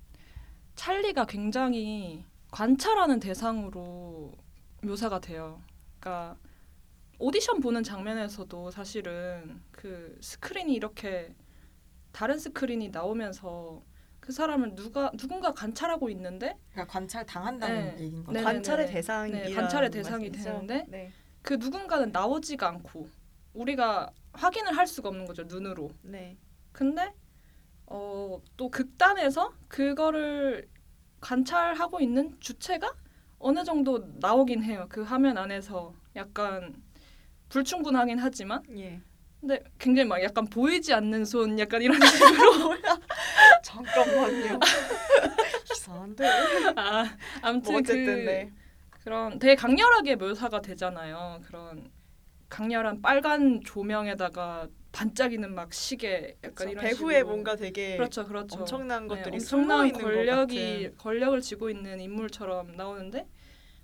찰리가 0.75 1.25
굉장히 1.27 2.25
관찰하는 2.51 3.19
대상으로 3.21 4.33
묘사가 4.83 5.21
돼요. 5.21 5.63
그러니까 5.99 6.37
오디션 7.19 7.61
보는 7.61 7.83
장면에서도 7.83 8.71
사실은 8.71 9.63
그 9.71 10.19
스크린이 10.21 10.75
이렇게 10.75 11.35
다른 12.13 12.39
스크린이 12.39 12.89
나오면서 12.89 13.83
그 14.21 14.33
사람을 14.33 14.75
누가 14.75 15.11
누군가 15.17 15.53
관찰하고 15.53 16.11
있는데 16.11 16.57
그러니까 16.73 16.93
관찰 16.93 17.25
당한다는 17.25 17.97
네. 17.97 18.05
얘긴 18.05 18.25
거죠. 18.25 18.39
네. 18.39 18.45
관찰의. 18.45 18.87
대상이 18.87 19.33
네, 19.33 19.55
관찰의 19.55 19.91
대상이 19.91 20.31
되는데 20.31 20.85
네. 20.89 21.13
그 21.43 21.55
누군가는 21.55 22.11
나오지가 22.13 22.69
않고 22.69 23.09
우리가 23.55 24.11
확인을 24.33 24.77
할 24.77 24.87
수가 24.87 25.09
없는 25.09 25.27
거죠 25.27 25.45
눈으로. 25.45 25.91
네. 26.03 26.37
근데 26.73 27.13
어, 27.87 28.41
또 28.57 28.71
극단에서 28.71 29.53
그거를 29.69 30.69
관찰하고 31.21 32.01
있는 32.01 32.37
주체가 32.41 32.95
어느 33.39 33.65
정도 33.65 34.07
나오긴 34.21 34.63
해요. 34.63 34.87
그 34.89 35.03
화면 35.03 35.37
안에서 35.39 35.95
약간 36.15 36.75
불충분하긴 37.49 38.19
하지만 38.19 38.63
예. 38.77 39.01
근데 39.41 39.63
굉장히 39.79 40.09
막 40.09 40.23
약간 40.23 40.45
보이지 40.47 40.93
않는 40.93 41.25
손 41.25 41.59
약간 41.59 41.83
이런 41.83 41.99
식으로 42.07 42.77
잠깐만요. 43.63 44.61
이상한데. 45.73 46.29
아 46.77 47.17
아무튼 47.41 47.73
뭐 47.73 47.81
어쨌든 47.81 48.05
그 48.05 48.31
네. 48.31 48.53
그런 49.03 49.39
되게 49.39 49.55
강렬하게 49.55 50.17
묘사가 50.17 50.61
되잖아요. 50.61 51.41
그런 51.45 51.91
강렬한 52.49 53.01
빨간 53.01 53.61
조명에다가 53.65 54.69
반짝이는 54.93 55.55
막 55.55 55.73
시계 55.73 56.37
약간 56.43 56.55
그렇죠. 56.55 56.71
이런 56.73 56.85
배후에 56.85 57.15
식으로. 57.19 57.27
뭔가 57.27 57.57
되게 57.57 57.97
그렇죠, 57.97 58.27
그렇죠. 58.27 58.59
엄청난 58.59 59.07
네, 59.07 59.09
것들이 59.09 59.35
엄청난 59.37 59.69
숨어 59.69 59.87
있는 59.87 60.01
권력이. 60.01 60.91
권력을 60.99 61.41
쥐고 61.41 61.71
있는 61.71 62.01
인물처럼 62.01 62.73
나오는데 62.77 63.27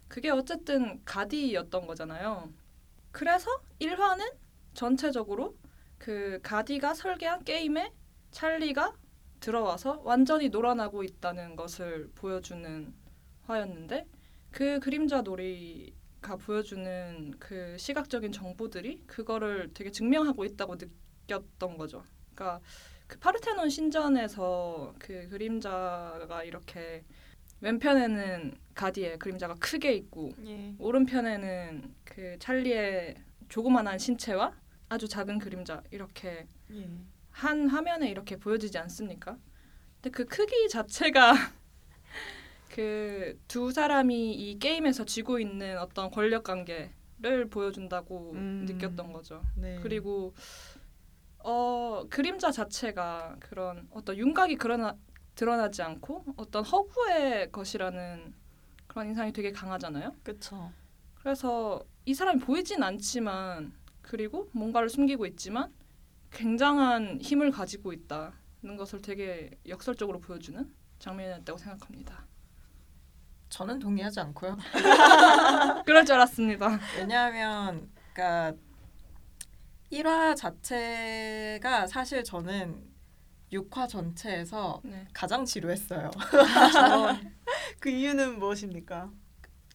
그게 0.08 0.30
어쨌든 0.30 1.00
가디였던 1.04 1.86
거잖아요. 1.86 2.52
그래서 3.12 3.50
1화는 3.80 4.34
전체적으로 4.74 5.56
그 5.98 6.40
가디가 6.42 6.94
설계한 6.94 7.44
게임에 7.44 7.92
찰리가 8.32 8.94
들어와서 9.40 10.00
완전히 10.04 10.48
놀아나고 10.48 11.02
있다는 11.04 11.56
것을 11.56 12.10
보여주는 12.14 12.92
화였는데 13.44 14.06
그 14.56 14.80
그림자 14.80 15.20
놀이가 15.20 16.36
보여주는 16.36 17.34
그 17.38 17.76
시각적인 17.76 18.32
정보들이 18.32 19.02
그거를 19.06 19.70
되게 19.74 19.90
증명하고 19.90 20.46
있다고 20.46 20.76
느꼈던 20.76 21.76
거죠. 21.76 22.02
그러니까 22.34 22.62
그 23.06 23.18
파르테논 23.18 23.68
신전에서 23.68 24.94
그 24.98 25.28
그림자가 25.28 26.42
이렇게 26.44 27.04
왼편에는 27.60 28.56
가디의 28.74 29.18
그림자가 29.18 29.56
크게 29.60 29.92
있고 29.92 30.32
예. 30.46 30.74
오른편에는 30.78 31.94
그 32.04 32.38
찰리의 32.38 33.14
조그만한 33.50 33.98
신체와 33.98 34.54
아주 34.88 35.06
작은 35.06 35.38
그림자 35.38 35.82
이렇게 35.90 36.46
예. 36.70 36.88
한 37.30 37.68
화면에 37.68 38.08
이렇게 38.08 38.36
보여지지 38.36 38.78
않습니까? 38.78 39.36
근데 39.96 40.08
그 40.08 40.24
크기 40.24 40.66
자체가 40.70 41.34
그 42.76 43.38
두 43.48 43.72
사람이 43.72 44.34
이 44.34 44.58
게임에서 44.58 45.06
쥐고 45.06 45.40
있는 45.40 45.78
어떤 45.78 46.10
권력 46.10 46.44
관계를 46.44 47.48
보여준다고 47.50 48.32
음. 48.32 48.66
느꼈던 48.68 49.12
거죠. 49.14 49.42
네. 49.54 49.78
그리고 49.82 50.34
어 51.38 52.04
그림자 52.10 52.50
자체가 52.50 53.36
그런 53.40 53.88
어떤 53.90 54.18
윤곽이 54.18 54.56
그러나 54.56 54.94
드러나지 55.34 55.80
않고 55.80 56.24
어떤 56.36 56.64
허구의 56.64 57.50
것이라는 57.50 58.34
그런 58.86 59.08
인상이 59.08 59.32
되게 59.32 59.52
강하잖아요. 59.52 60.14
그렇죠. 60.22 60.70
그래서 61.14 61.82
이 62.04 62.12
사람이 62.12 62.40
보이진 62.40 62.82
않지만 62.82 63.72
그리고 64.02 64.50
뭔가를 64.52 64.90
숨기고 64.90 65.24
있지만 65.26 65.72
굉장한 66.30 67.20
힘을 67.22 67.50
가지고 67.50 67.94
있다는 67.94 68.76
것을 68.76 69.00
되게 69.00 69.50
역설적으로 69.66 70.20
보여주는 70.20 70.70
장면이었다고 70.98 71.58
생각합니다. 71.58 72.26
저는 73.48 73.78
동의하지 73.78 74.20
않고요. 74.20 74.56
그럴 75.86 76.04
줄 76.04 76.14
알았습니다. 76.16 76.78
왜냐하면 76.98 77.88
그러니까 78.12 78.54
1화 79.92 80.36
자체가 80.36 81.86
사실 81.86 82.24
저는 82.24 82.84
6화 83.52 83.88
전체에서 83.88 84.80
네. 84.84 85.06
가장 85.12 85.44
지루했어요. 85.44 86.10
저, 86.72 87.16
그 87.78 87.88
이유는 87.88 88.38
무엇입니까? 88.38 89.10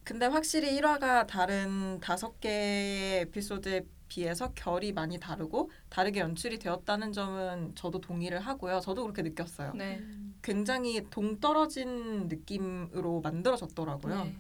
근데 0.04 0.26
확실히 0.26 0.80
1화가 0.80 1.28
다른 1.28 2.00
다섯 2.00 2.40
개의 2.40 3.22
에피소드에 3.22 3.86
비해서 4.12 4.52
결이 4.54 4.92
많이 4.92 5.18
다르고 5.18 5.72
다르게 5.88 6.20
연출이 6.20 6.60
되었다는 6.60 7.14
점은 7.14 7.74
저도 7.76 8.02
동의를 8.02 8.42
하고요. 8.42 8.82
저도 8.82 9.04
그렇게 9.04 9.22
느꼈어요. 9.22 9.72
네. 9.74 10.04
굉장히 10.42 11.10
동떨어진 11.10 12.28
느낌으로 12.28 13.22
만들어졌더라고요. 13.22 14.26
네. 14.26 14.36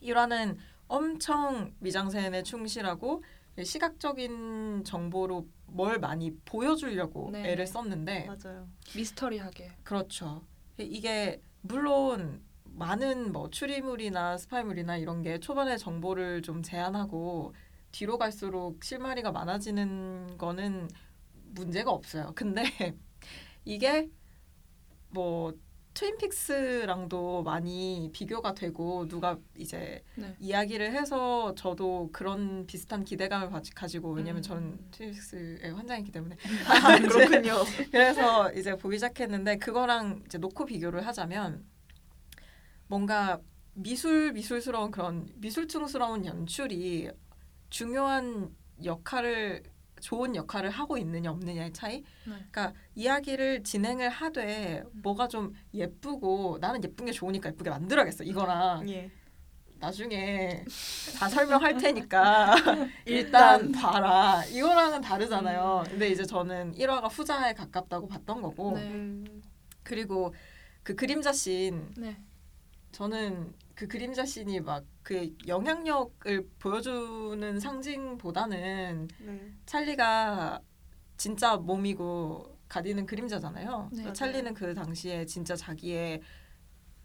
1화는 0.00 0.56
엄청 0.86 1.74
미장센에 1.80 2.44
충실하고 2.44 3.24
시각적인 3.60 4.84
정보로 4.84 5.48
뭘 5.66 5.98
많이 5.98 6.32
보여주려고 6.44 7.30
네. 7.32 7.50
애를 7.50 7.66
썼는데 7.66 8.28
맞아요. 8.28 8.68
미스터리하게. 8.94 9.72
그렇죠. 9.82 10.44
이게 10.78 11.42
물론 11.62 12.44
많은 12.62 13.32
뭐 13.32 13.50
추리물이나 13.50 14.38
스파이물이나 14.38 14.98
이런 14.98 15.22
게 15.22 15.40
초반에 15.40 15.76
정보를 15.76 16.42
좀 16.42 16.62
제한하고 16.62 17.52
뒤로 17.92 18.18
갈수록 18.18 18.82
실마리가 18.84 19.32
많아지는 19.32 20.36
거는 20.38 20.88
문제가 21.54 21.90
없어요. 21.90 22.32
근데 22.34 22.62
이게 23.64 24.08
뭐 25.10 25.52
트윈픽스랑도 25.92 27.42
많이 27.42 28.10
비교가 28.12 28.54
되고 28.54 29.08
누가 29.08 29.36
이제 29.56 30.04
네. 30.14 30.36
이야기를 30.38 30.92
해서 30.92 31.52
저도 31.56 32.10
그런 32.12 32.64
비슷한 32.66 33.02
기대감을 33.04 33.50
가지- 33.50 33.74
가지고 33.74 34.12
왜냐면 34.12 34.38
음. 34.38 34.42
저는 34.42 34.78
트윈픽스의 34.92 35.72
환장이기 35.74 36.12
때문에 36.12 36.36
아, 36.68 36.96
그렇군요. 36.96 37.54
그래서 37.90 38.52
이제 38.52 38.76
보기 38.76 38.96
시작했는데 38.98 39.56
그거랑 39.58 40.22
이제 40.26 40.38
놓고 40.38 40.64
비교를 40.66 41.04
하자면 41.06 41.64
뭔가 42.86 43.40
미술 43.74 44.32
미술스러운 44.32 44.92
그런 44.92 45.28
미술층스러운 45.36 46.24
연출이 46.24 47.10
중요한 47.70 48.54
역할을 48.84 49.62
좋은 50.00 50.34
역할을 50.34 50.70
하고 50.70 50.96
있느냐 50.98 51.30
없느냐의 51.30 51.72
차이. 51.72 51.98
네. 51.98 52.04
그러니까 52.24 52.72
이야기를 52.94 53.62
진행을 53.62 54.08
하되 54.08 54.82
뭐가 54.92 55.28
좀 55.28 55.54
예쁘고 55.72 56.58
나는 56.60 56.82
예쁜 56.82 57.06
게 57.06 57.12
좋으니까 57.12 57.50
예쁘게 57.50 57.70
만들어야겠어 57.70 58.24
이거랑 58.24 58.88
예. 58.90 59.10
나중에 59.78 60.62
다 61.18 61.28
설명할 61.28 61.78
테니까 61.78 62.54
일단 63.06 63.72
봐라 63.72 64.44
이거랑은 64.44 65.00
다르잖아요. 65.00 65.84
근데 65.88 66.08
이제 66.08 66.24
저는 66.24 66.74
1화가 66.74 67.08
후자에 67.10 67.54
가깝다고 67.54 68.06
봤던 68.06 68.42
거고 68.42 68.72
네. 68.72 68.82
음, 68.90 69.42
그리고 69.82 70.34
그 70.82 70.94
그림자 70.94 71.32
씬 71.32 71.90
네. 71.96 72.18
저는 72.92 73.54
그 73.80 73.88
그림자 73.88 74.26
씬이 74.26 74.60
막 74.60 74.84
그 75.02 75.34
영향력을 75.48 76.46
보여주는 76.58 77.58
상징보다는 77.58 79.08
네. 79.18 79.52
찰리가 79.66 80.60
진짜 81.16 81.56
몸이고 81.56 82.58
가디는 82.68 83.06
그림자잖아요. 83.06 83.90
네. 83.92 84.12
찰리는 84.12 84.52
그 84.54 84.74
당시에 84.74 85.24
진짜 85.24 85.56
자기의 85.56 86.20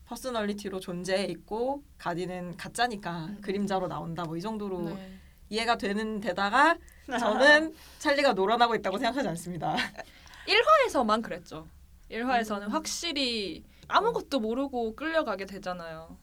퍼스널리티로 0.03 0.79
존재해 0.81 1.23
있고 1.25 1.83
가디는 1.97 2.57
가짜니까 2.57 3.25
음. 3.25 3.41
그림자로 3.41 3.87
나온다 3.87 4.23
뭐 4.23 4.37
이 4.37 4.41
정도로 4.41 4.81
네. 4.81 5.17
이해가 5.49 5.77
되는 5.77 6.19
데다가 6.19 6.77
저는 7.19 7.73
찰리가 7.99 8.33
놀아나고 8.33 8.75
있다고 8.75 8.97
생각하지 8.97 9.27
않습니다. 9.29 9.75
1화에서만 10.45 11.23
그랬죠. 11.23 11.67
1화에서는 12.11 12.63
음. 12.63 12.69
확실히 12.69 13.63
아무것도 13.87 14.41
모르고 14.41 14.95
끌려가게 14.95 15.45
되잖아요. 15.45 16.17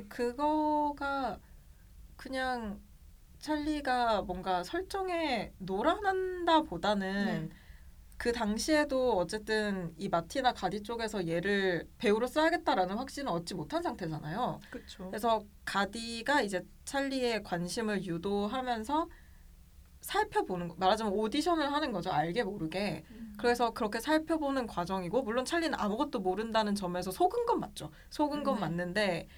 그거가 0.00 1.38
그냥 2.16 2.80
찰리가 3.38 4.22
뭔가 4.22 4.62
설정에 4.62 5.52
놀아난다 5.58 6.62
보다는 6.62 7.48
네. 7.48 7.56
그 8.16 8.30
당시에도 8.30 9.16
어쨌든 9.16 9.92
이 9.98 10.08
마티나 10.08 10.52
가디 10.52 10.84
쪽에서 10.84 11.26
얘를 11.26 11.88
배우로 11.98 12.28
써야겠다라는 12.28 12.96
확신을 12.96 13.32
얻지 13.32 13.54
못한 13.54 13.82
상태잖아요. 13.82 14.60
그렇죠. 14.70 15.08
그래서 15.08 15.44
가디가 15.64 16.42
이제 16.42 16.64
찰리의 16.84 17.42
관심을 17.42 18.04
유도하면서 18.04 19.08
살펴보는 20.02 20.68
거 20.68 20.74
말하자면 20.78 21.12
오디션을 21.12 21.72
하는 21.72 21.92
거죠 21.92 22.10
알게 22.10 22.42
모르게 22.42 23.04
그래서 23.38 23.70
그렇게 23.70 24.00
살펴보는 24.00 24.66
과정이고 24.66 25.22
물론 25.22 25.44
찰리는 25.44 25.78
아무것도 25.78 26.20
모른다는 26.20 26.74
점에서 26.74 27.10
속은 27.10 27.46
건 27.46 27.60
맞죠 27.60 27.90
속은 28.10 28.42
건 28.42 28.56
네. 28.56 28.60
맞는데 28.60 29.28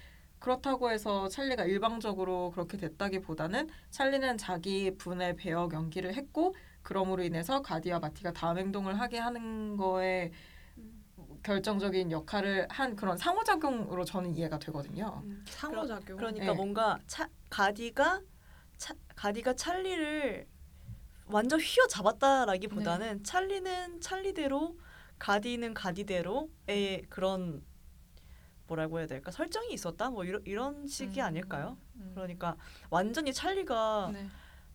그렇다고 0.45 0.91
해서 0.91 1.27
찰리가 1.27 1.65
일방적으로 1.65 2.51
그렇게 2.51 2.77
됐다기보다는 2.77 3.67
찰리는 3.89 4.37
자기 4.37 4.95
분의 4.95 5.37
배역 5.37 5.73
연기를 5.73 6.13
했고 6.13 6.53
그럼으로 6.83 7.23
인해서 7.23 7.63
가디와 7.63 7.97
마티가 7.97 8.31
다음 8.33 8.59
행동을 8.59 8.99
하게 8.99 9.17
하는 9.17 9.75
거에 9.75 10.31
결정적인 11.41 12.11
역할을 12.11 12.67
한 12.69 12.95
그런 12.95 13.17
상호작용으로 13.17 14.05
저는 14.05 14.35
이해가 14.35 14.59
되거든요. 14.59 15.23
상호작용. 15.47 16.15
그러 16.15 16.29
니까 16.29 16.45
네. 16.45 16.53
뭔가 16.53 16.99
차, 17.07 17.27
가디가 17.49 18.21
차, 18.77 18.93
가디가 19.15 19.55
찰리를 19.55 20.47
완전 21.25 21.59
휘어 21.59 21.87
잡았다라기보다는 21.87 23.23
찰리는 23.23 23.99
찰리대로 23.99 24.77
가디는 25.17 25.73
가디대로의 25.73 27.05
그런 27.09 27.63
뭐라고 28.67 28.99
해야 28.99 29.07
될까 29.07 29.31
설정이 29.31 29.73
있었다 29.73 30.09
뭐 30.09 30.23
이런 30.23 30.41
이런 30.45 30.87
식이 30.87 31.19
음. 31.19 31.25
아닐까요? 31.25 31.77
음. 31.95 32.11
그러니까 32.13 32.57
완전히 32.89 33.33
찰리가 33.33 34.09
네. 34.13 34.27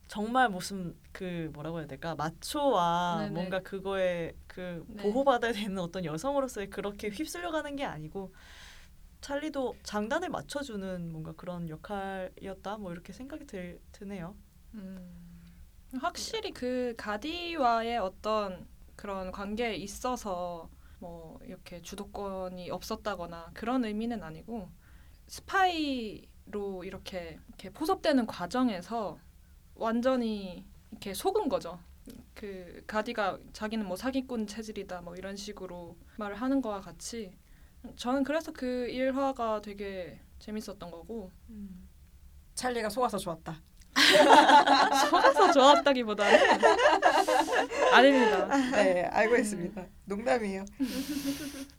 정말 0.07 0.49
무슨 0.49 0.95
그 1.11 1.49
뭐라고 1.53 1.79
해야 1.79 1.87
될까 1.87 2.15
마초와 2.15 3.19
네네. 3.19 3.31
뭔가 3.31 3.59
그거에 3.61 4.33
그 4.47 4.83
네. 4.87 5.03
보호받아야 5.03 5.53
되는 5.53 5.77
어떤 5.79 6.05
여성으로서의 6.05 6.69
그렇게 6.69 7.09
휩쓸려가는 7.09 7.75
게 7.75 7.85
아니고 7.85 8.33
찰리도 9.21 9.75
장단을 9.83 10.29
맞춰주는 10.29 11.11
뭔가 11.11 11.31
그런 11.33 11.69
역할이었다 11.69 12.77
뭐 12.77 12.91
이렇게 12.91 13.13
생각이 13.13 13.45
들, 13.45 13.79
드네요. 13.91 14.35
음. 14.73 15.31
확실히 15.99 16.51
그 16.51 16.93
가디와의 16.97 17.97
어떤 17.97 18.67
그런 18.95 19.31
관계에 19.31 19.75
있어서 19.75 20.69
뭐 21.01 21.39
이렇게 21.43 21.81
주도권이 21.81 22.69
없었다거나 22.69 23.51
그런 23.55 23.83
의미는 23.83 24.23
아니고 24.23 24.69
스파이로 25.27 26.83
이렇게 26.83 27.39
이렇게 27.47 27.69
포섭되는 27.71 28.27
과정에서 28.27 29.17
완전히 29.73 30.63
이렇게 30.91 31.13
속은 31.13 31.49
거죠. 31.49 31.79
그 32.35 32.83
가디가 32.85 33.39
자기는 33.51 33.85
뭐 33.85 33.97
사기꾼 33.97 34.45
체질이다 34.45 35.01
뭐 35.01 35.15
이런 35.15 35.35
식으로 35.35 35.97
말을 36.17 36.35
하는 36.35 36.61
거와 36.61 36.81
같이 36.81 37.35
저는 37.95 38.23
그래서 38.23 38.51
그 38.51 38.87
일화가 38.89 39.61
되게 39.61 40.21
재밌었던 40.39 40.91
거고 40.91 41.31
찰리가 42.53 42.89
속아서 42.89 43.17
좋았다. 43.17 43.59
속아서 45.09 45.51
좋았다기보다는 45.51 46.39
아닙니다. 47.91 48.47
네, 48.71 49.03
알고 49.05 49.35
있습니다. 49.37 49.85
농담이에요. 50.05 50.65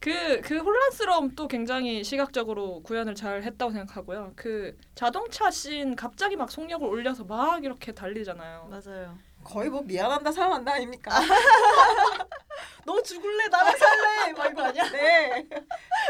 그, 0.00 0.40
그 0.40 0.58
혼란스러움 0.58 1.36
또 1.36 1.46
굉장히 1.46 2.02
시각적으로 2.02 2.82
구현을 2.82 3.14
잘 3.14 3.44
했다고 3.44 3.70
생각하고요. 3.70 4.32
그 4.34 4.76
자동차 4.96 5.48
씬 5.52 5.94
갑자기 5.94 6.34
막 6.34 6.50
속력을 6.50 6.84
올려서 6.86 7.22
막 7.24 7.62
이렇게 7.64 7.92
달리잖아요. 7.92 8.68
맞아요. 8.68 9.16
거의 9.44 9.70
뭐 9.70 9.82
미안한다 9.82 10.32
사랑한다 10.32 10.72
아닙니까? 10.72 11.12
너 12.84 13.00
죽을래 13.00 13.46
나랑 13.46 13.76
살래 13.76 14.32
막 14.32 14.50
이거 14.50 14.62
아니야? 14.64 14.90
네. 14.90 15.46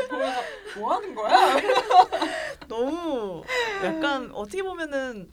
보면서 0.08 0.40
뭐 0.76 0.94
하는 0.94 1.14
거야? 1.14 1.56
약간 3.96 4.30
어떻게 4.32 4.62
보면은 4.62 5.30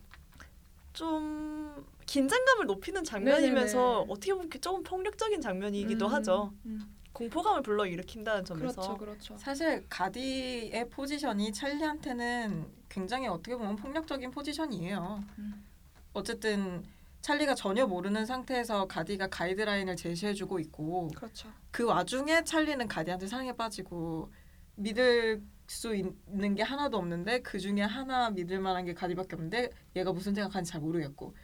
좀 0.93 1.85
긴장감을 2.05 2.65
높이는 2.65 3.03
장면이면서 3.03 3.77
네네네. 3.77 4.05
어떻게 4.09 4.33
보면 4.33 4.49
조금 4.61 4.83
폭력적인 4.83 5.41
장면이기도 5.41 6.07
음, 6.07 6.11
하죠. 6.13 6.53
음. 6.65 6.95
공포감을 7.13 7.61
불러 7.61 7.85
일으킨다는 7.85 8.45
점에서 8.45 8.81
그렇죠, 8.81 8.97
그렇죠. 8.97 9.37
사실 9.37 9.85
가디의 9.89 10.89
포지션이 10.89 11.51
찰리한테는 11.51 12.65
굉장히 12.87 13.27
어떻게 13.27 13.55
보면 13.55 13.75
폭력적인 13.75 14.31
포지션이에요. 14.31 15.23
음. 15.37 15.65
어쨌든 16.13 16.83
찰리가 17.21 17.55
전혀 17.55 17.85
모르는 17.85 18.25
상태에서 18.25 18.87
가디가 18.87 19.27
가이드라인을 19.27 19.95
제시해주고 19.95 20.59
있고 20.59 21.09
그렇죠. 21.15 21.49
그 21.71 21.83
와중에 21.83 22.43
찰리는 22.43 22.87
가디한테 22.87 23.27
사랑에 23.27 23.53
빠지고 23.53 24.31
믿을 24.75 25.41
수 25.69 25.95
있는 25.95 26.55
게 26.55 26.63
하나도 26.63 26.97
없는데 26.97 27.41
그 27.41 27.59
중에 27.59 27.81
하나 27.81 28.29
믿을 28.31 28.59
만한 28.59 28.85
게 28.85 28.93
가디밖에 28.93 29.35
없는데 29.35 29.71
얘가 29.95 30.11
무슨 30.11 30.33
생각하는지 30.33 30.71
잘 30.71 30.81
모르겠고 30.81 31.35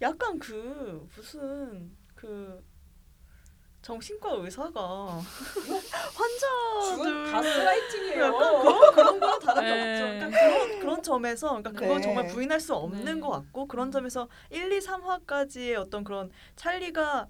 약간 0.00 0.38
그 0.38 1.06
무슨 1.14 1.94
그 2.14 2.64
정신과 3.82 4.32
의사가 4.32 5.20
환자들 6.16 7.30
가스라이팅이에요. 7.30 8.24
약간 8.24 8.60
그런 8.62 8.92
그런 8.92 9.20
거랑 9.20 9.38
다른 9.38 9.54
거 9.54 9.60
네. 9.62 9.80
같죠. 9.92 10.04
그러니까 10.18 10.40
그런 10.40 10.78
그런 10.80 11.02
점에서 11.02 11.48
그러니까 11.50 11.72
그건 11.72 11.96
네. 11.96 12.02
정말 12.02 12.26
부인할 12.26 12.58
수 12.58 12.74
없는 12.74 13.14
네. 13.14 13.20
것 13.20 13.30
같고 13.30 13.68
그런 13.68 13.92
점에서 13.92 14.28
1, 14.50 14.72
2, 14.72 14.78
3화까지의 14.80 15.76
어떤 15.76 16.02
그런 16.02 16.30
찰리가 16.56 17.28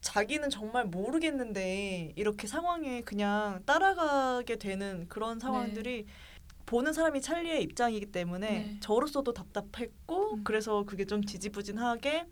자기는 0.00 0.48
정말 0.50 0.86
모르겠는데 0.86 2.12
이렇게 2.16 2.46
상황에 2.46 3.02
그냥 3.02 3.62
따라가게 3.66 4.56
되는 4.56 5.06
그런 5.08 5.38
상황들이 5.38 6.06
보는 6.66 6.92
사람이 6.92 7.20
찰리의 7.20 7.62
입장이기 7.64 8.06
때문에 8.06 8.50
네. 8.50 8.76
저로서도 8.80 9.32
답답했고 9.32 10.34
음. 10.36 10.44
그래서 10.44 10.84
그게 10.84 11.04
좀 11.04 11.24
지지부진하게 11.24 12.26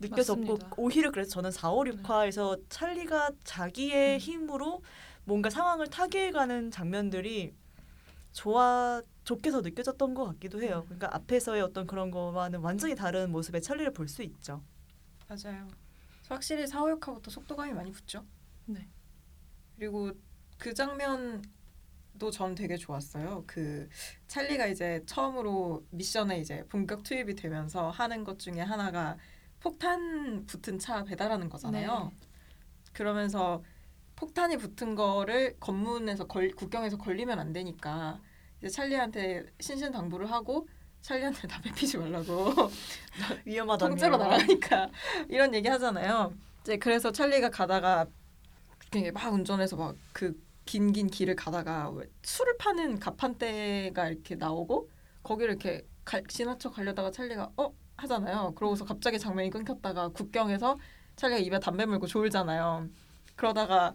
느껴졌고 0.00 0.40
맞습니다. 0.42 0.70
오히려 0.76 1.10
그래서 1.10 1.30
저는 1.30 1.50
4, 1.50 1.70
5, 1.72 1.84
6화에서 1.84 2.60
찰리가 2.68 3.30
자기의 3.44 4.14
음. 4.16 4.18
힘으로 4.18 4.82
뭔가 5.24 5.48
상황을 5.50 5.88
타개해가는 5.88 6.70
장면들이 6.70 7.54
좋아 8.32 9.00
좋게 9.24 9.50
더 9.50 9.60
느껴졌던 9.60 10.14
것 10.14 10.24
같기도 10.26 10.60
해요. 10.62 10.80
음. 10.90 10.96
그러니까 10.96 11.14
앞에서의 11.16 11.62
어떤 11.62 11.86
그런 11.86 12.10
거와는 12.10 12.60
완전히 12.60 12.94
다른 12.94 13.30
모습의 13.32 13.62
찰리를 13.62 13.92
볼 13.92 14.08
수 14.08 14.22
있죠. 14.22 14.62
맞아요. 15.28 15.68
확실히 16.28 16.66
사오육화부터 16.66 17.30
속도감이 17.30 17.72
많이 17.72 17.90
붙죠. 17.90 18.24
네. 18.66 18.88
그리고 19.76 20.12
그 20.58 20.74
장면도 20.74 22.30
전 22.32 22.54
되게 22.54 22.76
좋았어요. 22.76 23.44
그 23.46 23.88
찰리가 24.26 24.66
이제 24.66 25.02
처음으로 25.06 25.86
미션에 25.90 26.38
이제 26.40 26.64
본격 26.68 27.02
투입이 27.02 27.34
되면서 27.34 27.90
하는 27.90 28.24
것 28.24 28.38
중에 28.38 28.60
하나가 28.60 29.16
폭탄 29.60 30.44
붙은 30.46 30.78
차 30.78 31.04
배달하는 31.04 31.48
거잖아요. 31.48 32.12
네. 32.12 32.28
그러면서 32.92 33.62
폭탄이 34.16 34.56
붙은 34.56 34.96
거를 34.96 35.56
검문에서 35.60 36.26
걸, 36.26 36.50
국경에서 36.50 36.98
걸리면 36.98 37.38
안 37.38 37.52
되니까 37.52 38.20
이제 38.58 38.68
찰리한테 38.68 39.46
신신당부를 39.60 40.30
하고 40.30 40.66
찰리한테 41.02 41.46
담배 41.48 41.72
피지 41.72 41.98
말라고 41.98 42.52
위험하다며. 43.44 43.90
통째로 43.90 44.16
날아가니까 44.16 44.90
이런 45.28 45.54
얘기 45.54 45.68
하잖아요. 45.68 46.32
이제 46.62 46.76
그래서 46.76 47.10
찰리가 47.12 47.50
가다가 47.50 48.06
막 49.14 49.32
운전해서 49.32 49.76
막 49.76 49.94
그 50.12 50.34
긴긴 50.64 51.06
길을 51.06 51.34
가다가 51.34 51.88
왜 51.90 52.06
술을 52.22 52.58
파는 52.58 52.98
가판대가 53.00 54.08
이렇게 54.10 54.34
나오고 54.34 54.90
거기를 55.22 55.54
이렇게 55.54 55.86
가, 56.04 56.20
지나쳐 56.28 56.70
가려다가 56.70 57.10
찰리가 57.10 57.52
어 57.56 57.72
하잖아요. 57.96 58.52
그러고서 58.54 58.84
갑자기 58.84 59.18
장면이 59.18 59.48
끊겼다가 59.48 60.08
국경에서 60.08 60.78
찰리가 61.16 61.40
입에 61.40 61.58
담배 61.58 61.86
물고 61.86 62.06
졸잖아요. 62.06 62.86
그러다가 63.34 63.94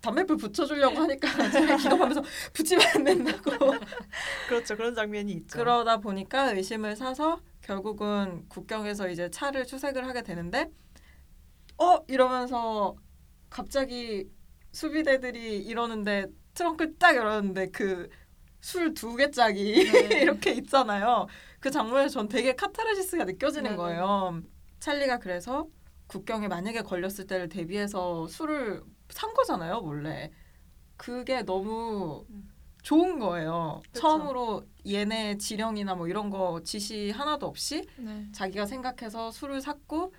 담배불 0.00 0.36
붙여주려고 0.38 0.96
하니까 1.00 1.28
찰리가 1.50 1.76
기겁하면서 1.76 2.22
붙이면 2.54 2.86
안 2.94 3.04
된다고. 3.04 3.50
그렇죠. 4.48 4.76
그런 4.76 4.94
장면이 4.94 5.32
있죠. 5.32 5.58
그러다 5.58 5.98
보니까 5.98 6.52
의심을 6.52 6.96
사서 6.96 7.40
결국은 7.62 8.48
국경에서 8.48 9.08
이제 9.10 9.30
차를 9.30 9.66
추색을 9.66 10.06
하게 10.06 10.22
되는데 10.22 10.70
어 11.78 11.98
이러면서 12.08 12.96
갑자기 13.50 14.28
수비대들이 14.72 15.58
이러는데 15.58 16.26
트렁크를 16.54 16.98
딱 16.98 17.16
열었는데 17.16 17.68
그 17.70 18.08
술 18.62 18.92
두 18.92 19.16
개 19.16 19.30
짝이 19.30 19.90
네. 19.90 20.20
이렇게 20.20 20.52
있잖아요. 20.52 21.26
그 21.60 21.70
장면에서 21.70 22.12
전 22.20 22.28
되게 22.28 22.54
카타르시스가 22.54 23.24
느껴지는 23.24 23.64
네네. 23.70 23.76
거예요. 23.76 24.42
찰리가 24.80 25.18
그래서 25.18 25.66
국경에 26.08 26.46
만약에 26.46 26.82
걸렸을 26.82 27.26
때를 27.26 27.48
대비해서 27.48 28.26
술을 28.28 28.82
산 29.12 29.32
거잖아요, 29.34 29.80
원래. 29.82 30.30
그게 30.96 31.42
너무 31.42 32.24
음. 32.30 32.50
좋은 32.82 33.18
거예요. 33.18 33.80
그쵸. 33.86 34.00
처음으로 34.00 34.64
얘네 34.86 35.36
지령이나 35.38 35.94
뭐 35.94 36.08
이런 36.08 36.30
거 36.30 36.60
지시 36.64 37.10
하나도 37.10 37.46
없이 37.46 37.86
네. 37.96 38.26
자기가 38.32 38.66
생각해서 38.66 39.30
술을 39.30 39.60
샀고 39.60 40.14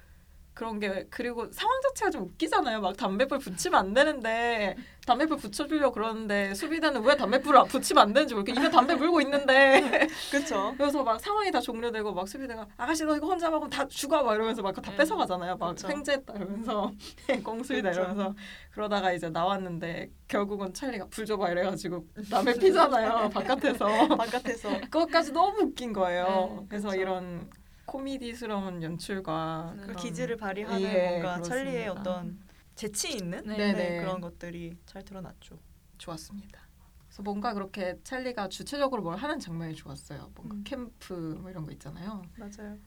그런 0.62 0.80
게 0.80 1.08
그리고 1.10 1.52
상황 1.52 1.82
자체가 1.82 2.12
좀 2.12 2.21
웃기잖아요. 2.21 2.82
막 2.82 2.95
담배불 2.95 3.39
붙이면 3.39 3.80
안 3.80 3.93
되는데 3.95 4.76
담배불 5.08 5.38
붙여주려고 5.38 5.91
그러는데 5.95 6.54
수비대는 6.54 7.02
왜 7.02 7.15
담배불을 7.15 7.63
붙이면 7.65 8.04
안 8.04 8.13
되는지 8.13 8.36
모르겠고 8.36 8.60
입에 8.62 8.69
담배 8.69 8.93
물고 8.93 9.19
있는데 9.21 10.08
그렇죠. 10.30 10.76
그래서 10.78 11.04
막 11.04 11.19
상황이 11.19 11.50
다 11.50 11.60
종료되고 11.60 12.13
막 12.13 12.28
수비대가 12.28 12.67
아가씨 12.78 13.06
너 13.06 13.17
이거 13.17 13.26
혼자 13.26 13.50
먹으면 13.50 13.71
다 13.71 13.88
죽어 13.88 14.21
막 14.21 14.36
이러면서 14.36 14.62
막다 14.62 14.91
음. 14.91 14.97
뺏어가잖아요. 14.97 15.58
막 15.58 15.69
그쵸. 15.69 15.89
횡재했다 15.89 16.32
이러면서 16.36 16.91
꽁수이다. 17.43 17.89
이러면서 17.89 18.36
그러다가 18.69 19.13
이제 19.13 19.32
나왔는데 19.32 20.12
결국은 20.28 20.76
찰리가 20.76 21.08
불 21.10 21.26
줘봐 21.26 21.50
이래가지고 21.50 22.06
담배 22.30 22.54
피잖아요 22.54 23.32
바깥에서 23.32 23.88
바깥에서 24.15 24.69
그것까지 24.82 25.32
너무 25.32 25.60
웃긴 25.63 25.91
거예요. 25.91 26.58
네, 26.60 26.65
그래서 26.69 26.89
그쵸. 26.89 27.02
이런 27.02 27.50
코미디스러운 27.86 28.84
연출과 28.84 29.74
네. 29.78 29.84
그 29.88 29.94
기질을 29.96 30.38
발휘하는 30.38 30.82
예, 30.82 31.04
뭔가 31.04 31.36
그렇습니다. 31.36 31.50
찰리의 31.50 31.88
어떤 31.89 32.39
재치 32.76 33.13
있는 33.13 33.44
네. 33.46 33.58
네, 33.58 33.74
네네. 33.74 33.98
그런 34.00 34.22
것들이 34.22 34.78
잘 34.86 35.04
드러났죠. 35.04 35.60
좋았습니다. 35.98 36.62
그래서 37.08 37.24
뭔가 37.24 37.54
그렇게 37.54 38.00
찰리가 38.04 38.48
주체적으로 38.48 39.02
뭘 39.02 39.17
하는 39.17 39.39
장면이 39.39 39.76
좋았어요. 39.76 40.32
뭔가 40.36 40.56
음. 40.56 40.63
캠프 40.63 41.13
뭐 41.41 41.50
이런 41.50 41.65
거 41.65 41.72
있잖아요. 41.74 42.24
맞아요. 42.38 42.78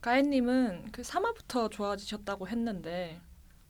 가인님은 0.00 0.90
그 0.92 1.02
3화부터 1.02 1.70
좋아지셨다고 1.70 2.48
했는데 2.48 3.20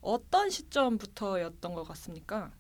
어떤 0.01 0.51
시점부터였던 0.51 1.75
것 1.75 1.83
같습니까? 1.85 2.51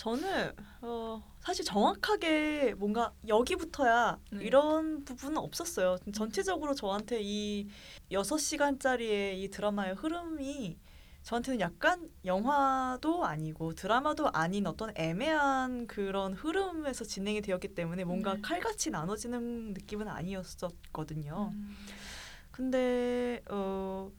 저는 0.00 0.52
어, 0.80 1.22
사실 1.40 1.62
정확하게 1.62 2.72
뭔가 2.78 3.12
여기부터야 3.28 4.18
네. 4.32 4.44
이런 4.44 5.04
부분은 5.04 5.36
없었어요. 5.36 5.98
전체적으로 6.14 6.74
저한테 6.74 7.20
이 7.20 7.68
6시간짜리의 8.10 9.36
이 9.36 9.50
드라마의 9.50 9.96
흐름이 9.96 10.78
저한테는 11.22 11.60
약간 11.60 12.08
영화도 12.24 13.26
아니고 13.26 13.74
드라마도 13.74 14.30
아닌 14.32 14.66
어떤 14.66 14.90
애매한 14.96 15.86
그런 15.86 16.32
흐름에서 16.32 17.04
진행이 17.04 17.42
되었기 17.42 17.74
때문에 17.74 18.04
뭔가 18.04 18.36
네. 18.36 18.40
칼같이 18.40 18.88
나눠지는 18.88 19.74
느낌은 19.74 20.08
아니었었거든요. 20.08 21.50
음. 21.52 21.76
근데 22.50 23.42
어 23.50 24.10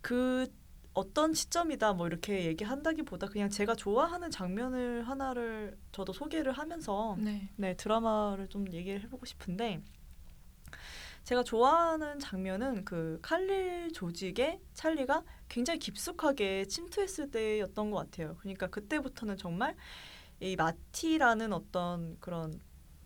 그 0.00 0.46
어떤 0.92 1.34
시점이다 1.34 1.92
뭐 1.92 2.06
이렇게 2.06 2.46
얘기한다기보다 2.46 3.28
그냥 3.28 3.48
제가 3.48 3.74
좋아하는 3.74 4.30
장면을 4.30 5.08
하나를 5.08 5.78
저도 5.92 6.12
소개를 6.12 6.52
하면서 6.52 7.16
네. 7.18 7.48
네 7.56 7.74
드라마를 7.76 8.48
좀 8.48 8.70
얘기를 8.72 9.00
해보고 9.02 9.24
싶은데 9.24 9.80
제가 11.24 11.44
좋아하는 11.44 12.18
장면은 12.18 12.84
그 12.84 13.18
칼릴 13.22 13.92
조직에 13.92 14.60
찰리가 14.74 15.22
굉장히 15.48 15.78
깊숙하게 15.78 16.64
침투했을 16.64 17.30
때였던 17.30 17.90
것 17.90 17.98
같아요. 17.98 18.36
그러니까 18.40 18.66
그때부터는 18.66 19.36
정말 19.36 19.76
이 20.40 20.56
마티라는 20.56 21.52
어떤 21.52 22.18
그런 22.18 22.60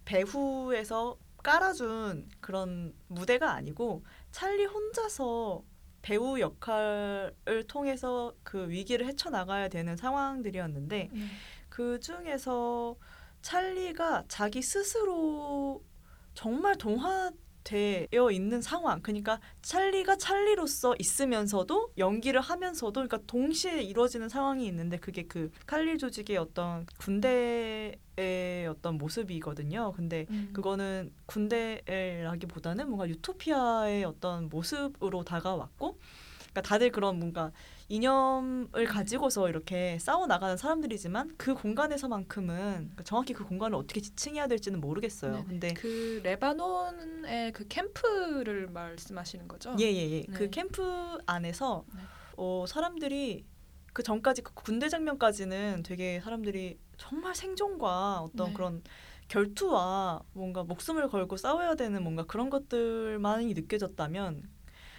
배후에서 0.05 1.19
깔아준 1.43 2.29
그런 2.41 2.95
무대가 3.09 3.53
아니고 3.53 4.05
찰리 4.31 4.65
혼자서 4.65 5.63
배우 6.05 6.39
역할을 6.39 7.65
통해서 7.67 8.35
그 8.43 8.69
위기를 8.69 9.07
헤쳐나가야 9.07 9.69
되는 9.69 9.97
상황들이었는데 9.97 11.09
네. 11.11 11.27
그 11.71 11.99
중에서 11.99 12.95
찰리가 13.41 14.25
자기 14.29 14.61
스스로 14.61 15.83
정말 16.35 16.77
동화 16.77 17.31
되어 17.65 18.31
있는 18.31 18.61
상황. 18.63 19.01
그러니까 19.01 19.41
찰리가 19.63 20.17
찰리로서 20.17 20.95
있으면서도 20.99 21.93
연기를 21.99 22.41
하면서도 22.41 22.93
그러니까 22.93 23.19
동시에 23.27 23.83
이루어지는 23.83 24.29
상황이 24.29 24.67
있는데 24.67 24.99
그게 24.99 25.25
그 25.25 25.51
칼릴 25.67 25.99
조직의 25.99 26.37
어떤 26.37 26.87
군대 26.99 27.99
의 28.17 28.69
어떤 28.69 28.97
모습이거든요. 28.97 29.91
근데 29.97 30.27
음. 30.31 30.51
그거는 30.53 31.13
군대라기보다는 31.27 32.87
뭔가 32.87 33.09
유토피아의 33.09 34.05
어떤 34.05 34.49
모습으로 34.49 35.25
다가왔고, 35.25 35.99
그러니까 36.55 36.63
다들 36.63 36.91
그런 36.91 37.19
뭔가 37.19 37.51
이념을 37.89 38.87
가지고서 38.87 39.49
이렇게 39.49 39.99
싸워 39.99 40.27
나가는 40.27 40.57
사람들이지만 40.57 41.35
그 41.37 41.55
공간에서만큼은 41.55 42.55
그러니까 42.75 43.03
정확히 43.03 43.35
그 43.35 43.45
공간을 43.45 43.77
어떻게 43.77 44.01
지칭해야 44.01 44.47
될지는 44.47 44.81
모르겠어요. 44.81 45.33
네네. 45.33 45.45
근데 45.49 45.75
그 45.75 46.21
레바논의 46.23 47.53
그 47.53 47.67
캠프를 47.67 48.69
말씀하시는 48.69 49.49
거죠? 49.49 49.75
예예 49.79 50.11
예 50.13 50.21
네. 50.21 50.27
그 50.33 50.49
캠프 50.51 51.19
안에서 51.27 51.85
네. 51.93 52.01
어, 52.37 52.65
사람들이 52.69 53.45
그 53.93 54.03
전까지 54.03 54.43
그 54.43 54.55
군대 54.55 54.89
장면까지는 54.89 55.83
되게 55.85 56.21
사람들이 56.21 56.79
정말 56.97 57.35
생존과 57.35 58.21
어떤 58.21 58.49
네. 58.49 58.55
그런 58.55 58.83
결투와 59.29 60.23
뭔가 60.33 60.63
목숨을 60.63 61.09
걸고 61.09 61.37
싸워야 61.37 61.75
되는 61.75 62.03
뭔가 62.03 62.25
그런 62.25 62.51
것들만이 62.51 63.55
느껴졌다면 63.55 64.54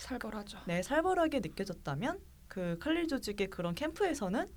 살벌하죠. 0.06 0.60
네, 0.66 0.84
살벌하게 0.84 1.40
느껴졌다면 1.40 2.20
그 2.48 2.78
칼릴 2.80 3.08
조직의 3.08 3.50
그런 3.50 3.74
캠프에서는 3.74 4.48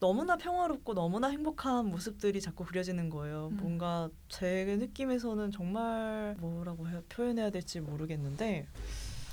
너무나 0.00 0.36
평화롭고 0.36 0.94
너무나 0.94 1.28
행복한 1.28 1.86
모습들이 1.86 2.40
자꾸 2.40 2.64
그려지는 2.64 3.08
거예요. 3.10 3.48
음. 3.52 3.56
뭔가 3.56 4.10
제 4.28 4.64
느낌에서는 4.78 5.50
정말 5.50 6.36
뭐라고 6.38 6.88
해, 6.88 7.00
표현해야 7.08 7.50
될지 7.50 7.80
모르겠는데 7.80 8.66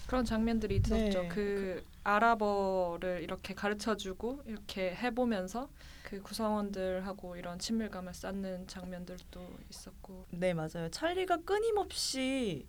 그런 0.08 0.26
장면들이 0.26 0.78
있었죠. 0.78 1.22
네. 1.22 1.28
그 1.30 1.84
아랍어를 2.04 3.22
이렇게 3.22 3.54
가르쳐주고 3.54 4.44
이렇게 4.46 4.96
해보면서 4.96 5.70
그 6.04 6.22
구성원들하고 6.22 7.38
이런 7.38 7.60
친밀감을 7.60 8.14
쌓는 8.14 8.68
장면들도 8.68 9.60
있었고. 9.70 10.26
네 10.32 10.54
맞아요. 10.54 10.90
찰리가 10.92 11.38
끊임없이 11.38 12.68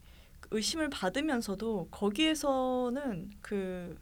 의심을 0.53 0.91
받으면서도 0.91 1.89
거기에서는 1.91 3.31
그 3.41 3.97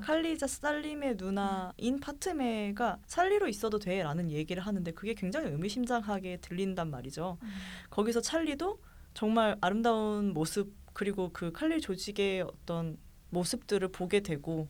칼리자 0.00 0.46
살림의 0.46 1.16
누나인 1.16 2.00
파트메가 2.00 2.98
찰리로 3.06 3.48
있어도 3.48 3.78
돼라는 3.78 4.30
얘기를 4.30 4.64
하는데 4.64 4.90
그게 4.92 5.14
굉장히 5.14 5.50
의미심장하게 5.50 6.38
들린단 6.38 6.90
말이죠. 6.90 7.38
음. 7.42 7.48
거기서 7.90 8.20
찰리도 8.20 8.80
정말 9.14 9.56
아름다운 9.60 10.32
모습 10.32 10.72
그리고 10.92 11.30
그 11.32 11.52
칼릴 11.52 11.80
조직의 11.80 12.42
어떤 12.42 12.98
모습들을 13.30 13.88
보게 13.88 14.20
되고 14.20 14.68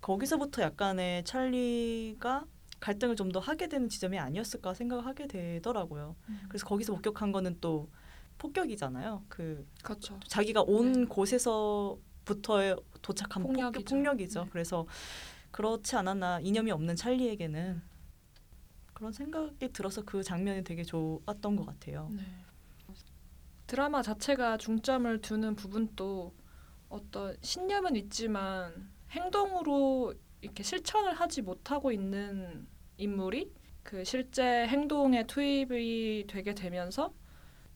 거기서부터 0.00 0.62
약간의 0.62 1.24
찰리가 1.24 2.44
갈등을 2.80 3.16
좀 3.16 3.32
더 3.32 3.40
하게 3.40 3.68
되는 3.68 3.88
지점이 3.88 4.18
아니었을까 4.18 4.74
생각하게 4.74 5.26
되더라고요. 5.26 6.14
음. 6.28 6.40
그래서 6.48 6.66
거기서 6.66 6.92
목격한 6.92 7.32
거는 7.32 7.56
또 7.60 7.88
폭격이잖아요. 8.38 9.24
그 9.28 9.66
그렇죠. 9.82 10.18
자기가 10.26 10.62
온 10.62 10.92
네. 10.92 11.04
곳에서부터 11.06 12.76
도착한 13.02 13.42
폭력이죠. 13.42 13.84
폭력 13.84 14.20
이죠. 14.20 14.44
네. 14.44 14.50
그래서 14.50 14.86
그렇지 15.50 15.96
않았나 15.96 16.40
이념이 16.40 16.70
없는 16.70 16.96
찰리에게는 16.96 17.82
그런 18.92 19.12
생각이 19.12 19.72
들어서 19.72 20.02
그 20.02 20.22
장면이 20.22 20.64
되게 20.64 20.82
좋았던 20.82 21.56
것 21.56 21.66
같아요. 21.66 22.10
네. 22.12 22.22
드라마 23.66 24.00
자체가 24.00 24.58
중점을 24.58 25.20
두는 25.20 25.56
부분도 25.56 26.34
어떤 26.88 27.36
신념은 27.42 27.96
있지만 27.96 28.90
행동으로 29.10 30.14
이렇게 30.40 30.62
실천을 30.62 31.14
하지 31.14 31.42
못하고 31.42 31.90
있는 31.90 32.66
인물이 32.96 33.52
그 33.82 34.04
실제 34.04 34.66
행동에 34.66 35.26
투입이 35.26 36.26
되게 36.28 36.54
되면서 36.54 37.12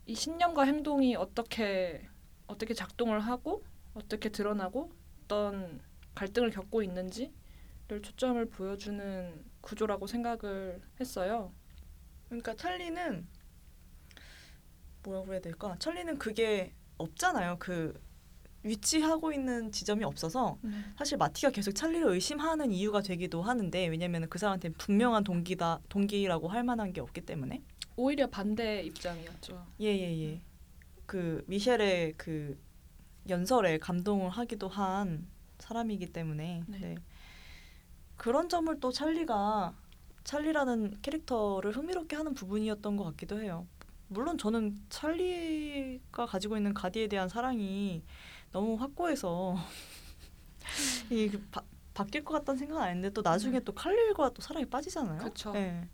이 0.06 0.14
신념과 0.14 0.64
행동이 0.64 1.16
어떻게 1.16 2.08
어떻게 2.46 2.74
작동을 2.74 3.20
하고 3.20 3.64
어떻게 3.94 4.28
드러나고 4.28 4.92
어떤 5.24 5.80
갈등을 6.14 6.50
겪고 6.50 6.82
있는지를 6.82 8.02
초점을 8.02 8.44
보여주는 8.46 9.44
구조라고 9.60 10.06
생각을 10.06 10.80
했어요. 10.98 11.52
그러니까 12.26 12.54
찰리는 12.54 13.26
뭐라고 15.02 15.32
해야 15.32 15.40
될까? 15.40 15.76
찰리는 15.78 16.18
그게 16.18 16.74
없잖아요. 16.98 17.56
그 17.58 17.94
위치하고 18.62 19.32
있는 19.32 19.72
지점이 19.72 20.04
없어서 20.04 20.58
사실 20.98 21.16
마티가 21.16 21.50
계속 21.50 21.72
찰리를 21.72 22.06
의심하는 22.06 22.72
이유가 22.72 23.00
되기도 23.00 23.40
하는데 23.42 23.86
왜냐면 23.86 24.28
그 24.28 24.38
사람한테 24.38 24.70
분명한 24.70 25.24
동기다 25.24 25.80
동기라고 25.88 26.48
할 26.48 26.62
만한 26.62 26.92
게 26.92 27.00
없기 27.00 27.22
때문에 27.22 27.62
오히려 27.96 28.28
반대 28.28 28.82
입장이었죠. 28.82 29.66
예예 29.80 30.18
예 30.18 30.40
그 31.06 31.42
미셸의 31.48 32.14
그 32.16 32.56
연설에 33.28 33.78
감동을 33.78 34.30
하기도 34.30 34.68
한 34.68 35.26
사람이기 35.58 36.12
때문에 36.12 36.62
네. 36.68 36.78
네. 36.78 36.94
그런 38.16 38.48
점을 38.48 38.78
또 38.78 38.92
찰리가 38.92 39.74
찰리라는 40.22 40.98
캐릭터를 41.02 41.76
흥미롭게 41.76 42.14
하는 42.14 42.34
부분이었던 42.34 42.96
것 42.96 43.02
같기도 43.04 43.40
해요. 43.40 43.66
물론 44.06 44.38
저는 44.38 44.80
찰리가 44.88 46.26
가지고 46.26 46.56
있는 46.56 46.74
가디에 46.74 47.08
대한 47.08 47.28
사랑이 47.28 48.04
너무 48.52 48.76
확고해서 48.76 49.56
이그 51.10 51.44
바- 51.50 51.64
바뀔 51.94 52.24
것 52.24 52.34
같다는 52.34 52.58
생각은 52.58 52.82
안 52.82 52.88
했는데 52.90 53.10
또 53.12 53.22
나중에 53.22 53.58
또 53.60 53.72
칼릴과 53.72 54.30
또 54.30 54.42
사랑에 54.42 54.64
빠지잖아요. 54.64 55.18
네. 55.52 55.88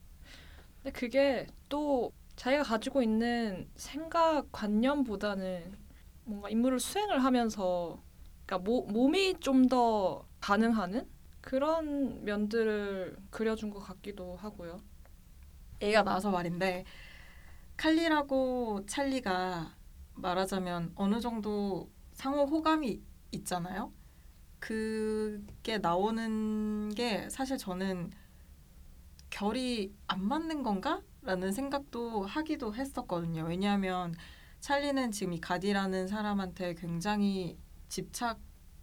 근데 0.86 1.00
그게 1.00 1.46
또 1.68 2.12
자기가 2.36 2.62
가지고 2.62 3.02
있는 3.02 3.68
생각 3.74 4.52
관념보다는 4.52 5.76
뭔가 6.22 6.48
임무를 6.48 6.78
수행을 6.78 7.24
하면서 7.24 8.00
그러니까 8.46 8.58
모, 8.70 8.82
몸이 8.86 9.40
좀 9.40 9.68
더 9.68 10.24
반응하는 10.40 11.10
그런 11.40 12.24
면들을 12.24 13.16
그려준 13.30 13.70
것 13.70 13.80
같기도 13.80 14.36
하고요. 14.36 14.80
얘가 15.82 16.04
나와서 16.04 16.30
말인데 16.30 16.84
칼리라고 17.76 18.86
찰리가 18.86 19.74
말하자면 20.14 20.92
어느 20.94 21.20
정도 21.20 21.90
상호 22.12 22.44
호감이 22.44 23.02
있잖아요. 23.32 23.92
그게 24.60 25.78
나오는 25.78 26.94
게 26.94 27.28
사실 27.28 27.58
저는 27.58 28.12
결이 29.36 29.92
안 30.06 30.26
맞는 30.26 30.62
건가? 30.62 31.02
라는 31.20 31.52
생각도 31.52 32.24
하기도 32.24 32.74
했었거든요. 32.74 33.44
왜냐하면 33.44 34.14
찰리는 34.60 35.10
지금 35.10 35.34
이 35.34 35.40
가디라는 35.40 36.08
사람한테 36.08 36.72
굉장히 36.74 37.58
집착이 37.90 38.38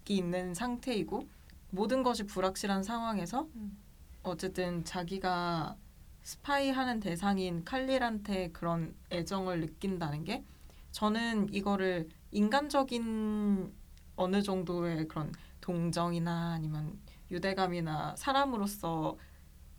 있는 0.06 0.54
상태이고 0.54 1.26
모든 1.70 2.04
것이 2.04 2.22
불확실한 2.24 2.84
상황에서 2.84 3.48
음. 3.56 3.76
어쨌든 4.22 4.84
자기가 4.84 5.76
스파이 6.22 6.70
하는 6.70 7.00
대상인 7.00 7.64
칼릴한테 7.64 8.52
그런 8.52 8.94
애정을 9.10 9.60
느낀다는 9.60 10.22
게 10.22 10.44
저는 10.92 11.52
이거를 11.52 12.08
인간적인 12.30 13.72
어느 14.14 14.42
정도의 14.42 15.08
그런 15.08 15.32
동정이나 15.60 16.52
아니면 16.52 16.96
유대감이나 17.32 18.14
사람으로서 18.16 19.18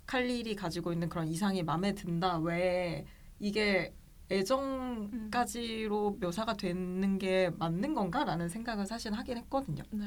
칼릴이 0.05 0.55
가지고 0.55 0.93
있는 0.93 1.09
그런 1.09 1.27
이상이 1.27 1.63
마음에 1.63 1.93
든다 1.93 2.39
왜 2.39 3.05
이게 3.39 3.93
애정까지로 4.31 6.17
묘사가 6.19 6.53
되는 6.53 7.17
게 7.17 7.51
맞는 7.57 7.93
건가라는 7.93 8.49
생각을 8.49 8.85
사실 8.85 9.13
하긴 9.13 9.37
했거든요. 9.37 9.83
네. 9.91 10.05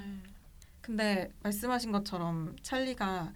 근데 0.80 1.30
말씀하신 1.42 1.92
것처럼 1.92 2.56
찰리가 2.62 3.32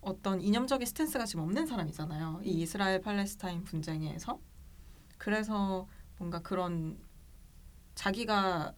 어떤 0.00 0.40
이념적인 0.40 0.86
스탠스가 0.86 1.26
지금 1.26 1.44
없는 1.44 1.66
사람이잖아요. 1.66 2.40
이 2.44 2.62
이스라엘 2.62 3.00
팔레스타인 3.00 3.64
분쟁에서. 3.64 4.40
그래서 5.18 5.86
뭔가 6.18 6.40
그런 6.40 6.98
자기가 7.94 8.74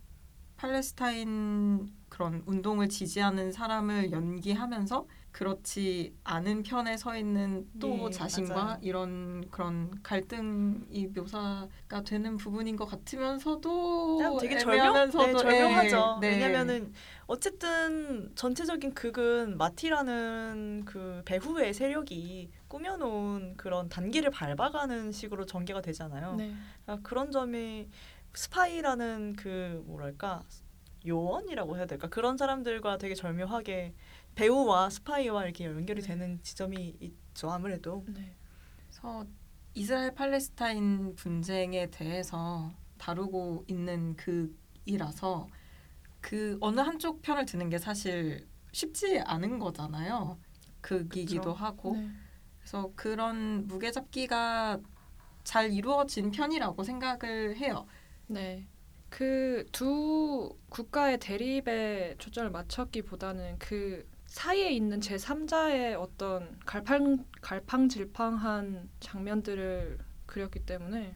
팔레스타인 0.57 1.89
그런 2.09 2.43
운동을 2.47 2.89
지지하는 2.89 3.53
사람을 3.53 4.11
연기하면서 4.11 5.07
그렇지 5.33 6.15
않은 6.25 6.63
편에 6.63 6.99
서 6.99 7.17
있는 7.17 7.67
또 7.81 8.07
예, 8.07 8.11
자신과 8.11 8.55
맞아요. 8.55 8.79
이런 8.83 9.49
그런 9.51 10.03
갈등이 10.03 11.09
묘사가 11.15 12.03
되는 12.05 12.37
부분인 12.37 12.77
것 12.77 12.85
같으면서도 12.85 14.19
그냥 14.19 14.37
되게 14.39 14.59
애매하면서도 14.59 15.27
네, 15.27 15.33
절명하죠. 15.33 16.21
예, 16.23 16.27
네. 16.27 16.35
왜냐면은 16.35 16.93
어쨌든 17.27 18.31
전체적인 18.35 18.93
극은 18.93 19.57
마티라는 19.57 20.83
그 20.85 21.23
배후의 21.25 21.73
세력이 21.73 22.51
꾸며놓은 22.69 23.57
그런 23.57 23.89
단계를 23.89 24.31
밟아가는 24.31 25.13
식으로 25.13 25.47
전개가 25.47 25.81
되잖아요. 25.81 26.35
네. 26.37 26.55
아, 26.87 26.99
그런 27.03 27.31
점이 27.31 27.89
스파이라는 28.35 29.37
그 29.37 29.83
뭐랄까 29.87 30.43
요원이라고 31.07 31.77
해야 31.77 31.87
될까 31.87 32.09
그런 32.09 32.37
사람들과 32.37 32.99
되게 32.99 33.15
절묘하게 33.15 33.95
배우와 34.35 34.91
스파이와 34.91 35.45
이렇게 35.45 35.67
연결이 35.67 36.01
네. 36.01 36.09
되는 36.09 36.43
지점이 36.43 36.97
있죠 37.01 37.51
아무래도 37.51 38.05
네. 38.09 38.35
그래서 38.89 39.27
이스라엘 39.75 40.15
팔레스타인 40.15 41.15
분쟁에 41.17 41.91
대해서 41.91 42.73
다루고 42.99 43.65
있는 43.69 44.17
극이라서 44.17 45.47
그 46.21 46.57
어느 46.61 46.81
한쪽 46.81 47.23
편을 47.23 47.47
드는 47.47 47.69
게 47.71 47.79
사실 47.79 48.47
쉽지 48.73 49.21
않은 49.21 49.59
거잖아요. 49.59 50.39
극이기도 50.81 51.41
그쵸. 51.41 51.53
하고 51.53 51.97
네. 51.97 52.11
그래서 52.59 52.93
그런 52.95 53.67
무게 53.67 53.91
잡기가 53.91 54.81
잘 55.45 55.73
이루어진 55.73 56.31
편이라고 56.31 56.83
생각을 56.85 57.57
해요. 57.57 57.87
네. 58.27 58.67
그 59.09 59.67
두 59.73 60.57
국가의 60.71 61.19
대립에 61.19 62.15
초점을 62.19 62.51
맞췄기보다는 62.51 63.59
그 63.59 64.09
사이에 64.33 64.71
있는 64.71 65.03
제 65.03 65.17
3자의 65.17 65.95
어떤 66.01 66.59
갈팡 66.65 67.27
갈팡질팡한 67.43 68.89
장면들을 68.99 69.99
그렸기 70.25 70.61
때문에 70.61 71.15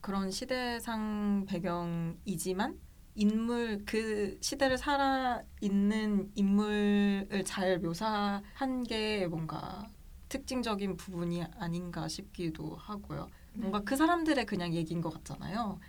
그런 0.00 0.30
시대상 0.30 1.46
배경이지만 1.48 2.78
인물 3.16 3.82
그 3.84 4.38
시대를 4.40 4.78
살아 4.78 5.42
있는 5.60 6.30
인물을 6.36 7.42
잘 7.44 7.80
묘사한 7.80 8.84
게 8.84 9.26
뭔가 9.26 9.88
특징적인 10.28 10.96
부분이 10.96 11.42
아닌가 11.58 12.06
싶기도 12.06 12.76
하고요. 12.76 13.28
뭔가 13.54 13.80
그 13.80 13.96
사람들의 13.96 14.46
그냥 14.46 14.72
얘기인 14.72 15.00
것 15.00 15.10
같잖아요. 15.14 15.80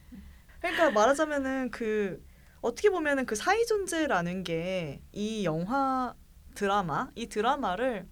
그러니까 0.59 0.89
말하자면은 0.89 1.69
그 1.69 2.25
어떻게 2.61 2.89
보면은 2.89 3.27
그 3.27 3.35
사이 3.35 3.63
존재라는 3.67 4.43
게 4.43 5.01
이 5.11 5.45
영화 5.45 6.15
드라마 6.57 7.07
이 7.13 7.27
드라마를 7.27 8.07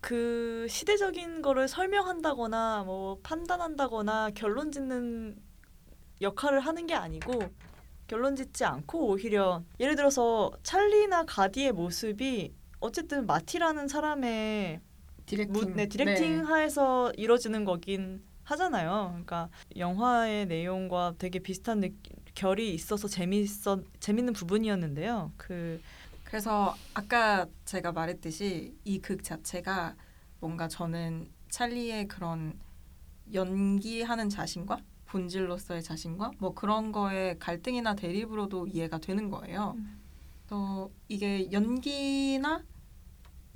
그 0.00 0.66
시대적인 0.70 1.42
거를 1.42 1.68
설명한다거나 1.68 2.84
뭐 2.84 3.18
판단한다거나 3.22 4.30
결론 4.34 4.72
짓는 4.72 5.36
역할을 6.22 6.60
하는 6.60 6.86
게 6.86 6.94
아니고 6.94 7.38
결론 8.08 8.34
짓지 8.34 8.64
않고 8.64 9.08
오히려 9.08 9.62
예를 9.78 9.94
들어서 9.94 10.50
찰리나 10.62 11.24
가디의 11.26 11.72
모습이 11.72 12.54
어쨌든 12.80 13.26
마티라는 13.26 13.88
사람의 13.88 14.80
디렉팅, 15.26 15.52
무, 15.52 15.64
네, 15.66 15.86
디렉팅 15.86 16.46
하에서 16.46 17.12
이루어지는 17.12 17.66
거긴 17.66 18.22
하잖아요. 18.44 19.08
그러니까 19.10 19.50
영화의 19.76 20.46
내용과 20.46 21.16
되게 21.18 21.38
비슷한 21.38 21.80
느, 21.80 21.90
결이 22.34 22.72
있어서 22.72 23.06
재미있어 23.06 23.82
재밌는 24.00 24.32
부분이었는데요. 24.32 25.32
그 25.36 25.78
그래서 26.30 26.76
아까 26.94 27.46
제가 27.64 27.92
말했듯이 27.92 28.76
이 28.84 29.00
극 29.00 29.22
자체가 29.24 29.96
뭔가 30.40 30.68
저는 30.68 31.30
찰리의 31.50 32.06
그런 32.08 32.58
연기하는 33.32 34.28
자신과 34.28 34.78
본질로서의 35.06 35.82
자신과 35.82 36.32
뭐 36.38 36.54
그런 36.54 36.92
거에 36.92 37.36
갈등이나 37.38 37.94
대립으로도 37.96 38.68
이해가 38.68 38.98
되는 38.98 39.28
거예요. 39.28 39.74
음. 39.76 40.00
또 40.46 40.92
이게 41.08 41.50
연기나 41.50 42.64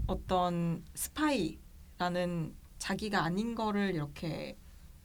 어떤 0.06 0.84
스파이라는 0.94 2.54
자기가 2.78 3.22
아닌 3.24 3.54
거를 3.54 3.94
이렇게 3.94 4.56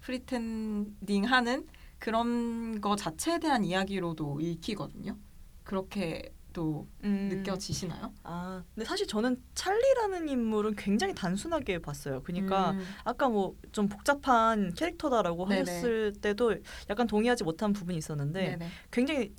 pretending하는 0.01 1.67
그런 1.99 2.81
거 2.81 2.95
자체에 2.95 3.39
대한 3.39 3.63
이야기로도 3.63 4.39
읽히거든요. 4.41 5.17
그렇게 5.63 6.33
또 6.59 6.85
음, 7.05 7.29
느껴지시나요? 7.31 8.11
아, 8.23 8.61
근데 8.75 8.85
사실 8.85 9.07
저는 9.07 9.41
찰리라는 9.55 10.27
인물은 10.27 10.75
굉장히 10.75 11.15
단순하게 11.15 11.79
봤어요. 11.79 12.21
그러니까 12.23 12.71
음, 12.71 12.85
아까 13.05 13.29
뭐 13.29 13.55
좀 13.71 13.87
복잡한 13.87 14.73
캐릭터다라고 14.73 15.47
네네. 15.47 15.61
하셨을 15.61 16.13
때도 16.21 16.57
약간 16.89 17.07
동의하지 17.07 17.45
못한 17.45 17.71
부분이 17.71 17.97
있었는데 17.97 18.57
네네. 18.57 18.67
굉장히 18.91 19.33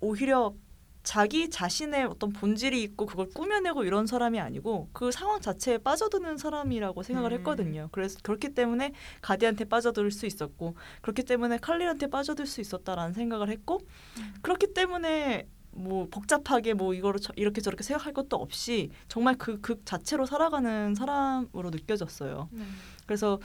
오히려 0.00 0.52
자기 1.04 1.48
자신의 1.48 2.06
어떤 2.06 2.32
본질이 2.32 2.82
있고 2.82 3.06
그걸 3.06 3.28
꾸며내고 3.30 3.84
이런 3.84 4.06
사람이 4.06 4.40
아니고 4.40 4.88
그 4.92 5.12
상황 5.12 5.40
자체에 5.40 5.78
빠져드는 5.78 6.38
사람이라고 6.38 7.04
생각을 7.04 7.32
음. 7.32 7.38
했거든요. 7.38 7.88
그래서 7.92 8.18
그렇기 8.22 8.54
때문에 8.54 8.92
가디한테 9.22 9.66
빠져들 9.66 10.10
수 10.10 10.26
있었고 10.26 10.74
그렇기 11.02 11.22
때문에 11.22 11.58
칼릴한테 11.58 12.08
빠져들 12.08 12.46
수 12.46 12.60
있었다라는 12.60 13.14
생각을 13.14 13.48
했고 13.48 13.80
음. 14.18 14.34
그렇기 14.42 14.74
때문에 14.74 15.46
뭐 15.78 16.08
복잡하게 16.10 16.74
뭐 16.74 16.92
이거를 16.94 17.20
저- 17.20 17.32
이렇게 17.36 17.60
저렇게 17.60 17.82
생각할 17.84 18.12
것도 18.12 18.36
없이 18.36 18.90
정말 19.08 19.36
그 19.36 19.60
극 19.60 19.84
자체로 19.86 20.26
살아가는 20.26 20.94
사람으로 20.94 21.70
느껴졌어요. 21.70 22.48
네. 22.52 22.64
그래서 23.06 23.40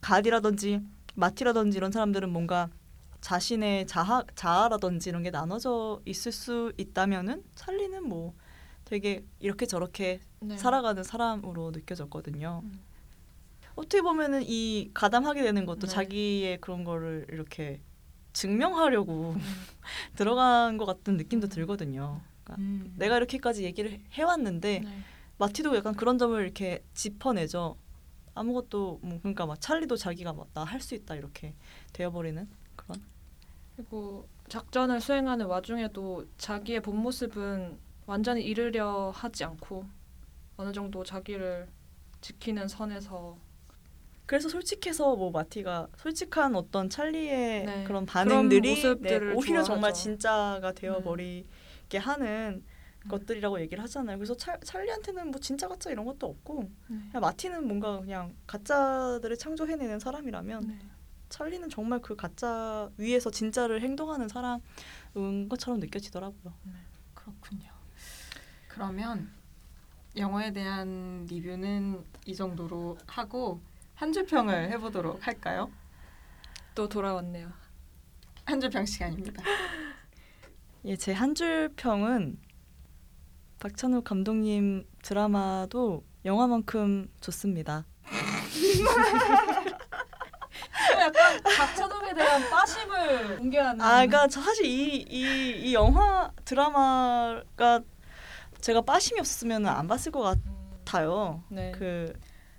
가디라든지 0.00 0.80
마티라든지 1.14 1.76
이런 1.78 1.90
사람들은 1.92 2.30
뭔가 2.30 2.68
자신의 3.20 3.86
자아, 3.86 4.24
자아라든지 4.34 5.08
이런 5.10 5.22
게 5.22 5.30
나눠져 5.30 6.00
있을 6.04 6.30
수 6.32 6.72
있다면은 6.78 7.42
찰리는 7.54 8.02
뭐 8.08 8.34
되게 8.84 9.24
이렇게 9.40 9.66
저렇게 9.66 10.20
네. 10.40 10.56
살아가는 10.56 11.02
사람으로 11.02 11.72
느껴졌거든요. 11.72 12.62
음. 12.64 12.80
어떻게 13.74 14.00
보면은 14.02 14.42
이 14.44 14.90
가담하게 14.94 15.42
되는 15.42 15.66
것도 15.66 15.86
네. 15.86 15.92
자기의 15.92 16.60
그런 16.60 16.84
거를 16.84 17.26
이렇게 17.30 17.80
증명하려고 18.38 19.34
음. 19.36 19.40
들어간 20.14 20.76
것 20.76 20.84
같은 20.86 21.16
느낌도 21.16 21.48
음. 21.48 21.48
들거든요. 21.48 22.20
음. 22.58 22.94
내가 22.96 23.16
이렇게까지 23.16 23.64
얘기를 23.64 24.00
해왔는데 24.12 24.80
네. 24.80 25.02
마티도 25.38 25.76
약간 25.76 25.94
그런 25.94 26.18
점을 26.18 26.40
이렇게 26.40 26.84
짚어내죠. 26.94 27.76
아무것도 28.34 29.00
뭐 29.02 29.18
그러니까 29.20 29.44
막 29.46 29.60
찰리도 29.60 29.96
자기가 29.96 30.32
막 30.32 30.46
나 30.54 30.64
할 30.64 30.80
수 30.80 30.94
있다 30.94 31.16
이렇게 31.16 31.54
되어버리는 31.92 32.48
그런. 32.76 33.02
그리고 33.74 34.28
작전을 34.48 35.00
수행하는 35.00 35.46
와중에도 35.46 36.24
자기의 36.38 36.80
본 36.80 36.96
모습은 36.98 37.78
완전히 38.06 38.42
잃으려 38.44 39.10
하지 39.14 39.44
않고 39.44 39.84
어느 40.56 40.72
정도 40.72 41.02
자기를 41.04 41.68
지키는 42.20 42.68
선에서 42.68 43.36
그래서 44.28 44.50
솔직해서 44.50 45.16
뭐 45.16 45.30
마티가 45.30 45.88
솔직한 45.96 46.54
어떤 46.54 46.90
찰리의 46.90 47.64
네. 47.64 47.84
그런 47.84 48.04
반응들이 48.04 48.68
모습들을 48.68 49.28
네, 49.28 49.34
오히려 49.34 49.62
정말 49.62 49.94
좋아하죠. 49.94 50.02
진짜가 50.02 50.72
되어버리게 50.72 51.96
하는 51.96 52.62
음. 52.62 53.08
것들이라고 53.08 53.58
얘기를 53.62 53.82
하잖아요. 53.84 54.18
그래서 54.18 54.36
찰, 54.36 54.60
찰리한테는 54.60 55.30
뭐 55.30 55.40
진짜 55.40 55.66
가짜 55.66 55.90
이런 55.90 56.04
것도 56.04 56.26
없고 56.26 56.70
네. 56.88 56.98
그냥 57.10 57.22
마티는 57.22 57.66
뭔가 57.66 58.00
그냥 58.00 58.34
가짜들을 58.46 59.34
창조해내는 59.38 59.98
사람이라면 59.98 60.66
네. 60.68 60.78
찰리는 61.30 61.66
정말 61.70 62.00
그 62.02 62.14
가짜 62.14 62.90
위에서 62.98 63.30
진짜를 63.30 63.80
행동하는 63.80 64.28
사람인 64.28 65.48
것처럼 65.48 65.80
느껴지더라고요. 65.80 66.52
그렇군요. 67.14 67.70
그러면 68.68 69.30
영화에 70.16 70.52
대한 70.52 71.24
리뷰는 71.30 72.04
이 72.26 72.34
정도로 72.34 72.98
하고 73.06 73.62
한줄 73.98 74.26
평을 74.26 74.70
해보도록 74.70 75.26
할까요? 75.26 75.70
또 76.74 76.88
돌아왔네요. 76.88 77.50
한줄평 78.44 78.86
시간입니다. 78.86 79.42
예, 80.84 80.96
제 80.96 81.12
한 81.12 81.34
줄 81.34 81.68
평은 81.76 82.38
박찬욱 83.58 84.04
감독님 84.04 84.86
드라마도 85.02 86.04
영화만큼 86.24 87.10
좋습니다. 87.20 87.84
약간 91.00 91.40
박찬욱에 91.42 92.14
대한 92.14 92.48
빠심을 92.50 93.36
공개하는. 93.38 93.80
아, 93.80 93.90
그러니까 94.06 94.28
저 94.28 94.40
사실 94.40 94.64
이 94.64 95.04
이 95.08 95.68
이 95.70 95.74
영화 95.74 96.30
드라마가 96.44 97.80
제가 98.60 98.80
빠심이 98.82 99.18
없었으면 99.20 99.66
안 99.66 99.88
봤을 99.88 100.12
것 100.12 100.20
같아요. 100.84 101.42
네. 101.48 101.72
그 101.72 102.12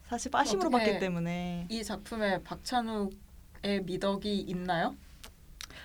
사실 0.10 0.32
빠심으로 0.32 0.70
봤기 0.70 1.00
때문에 1.00 1.68
이 1.70 1.84
작품에 1.84 2.42
박찬욱의 2.44 3.84
미덕이 3.84 4.40
있나요? 4.42 4.96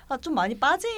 아, 0.08 0.16
좀 0.18 0.34
많이 0.34 0.58
빠진 0.58 0.90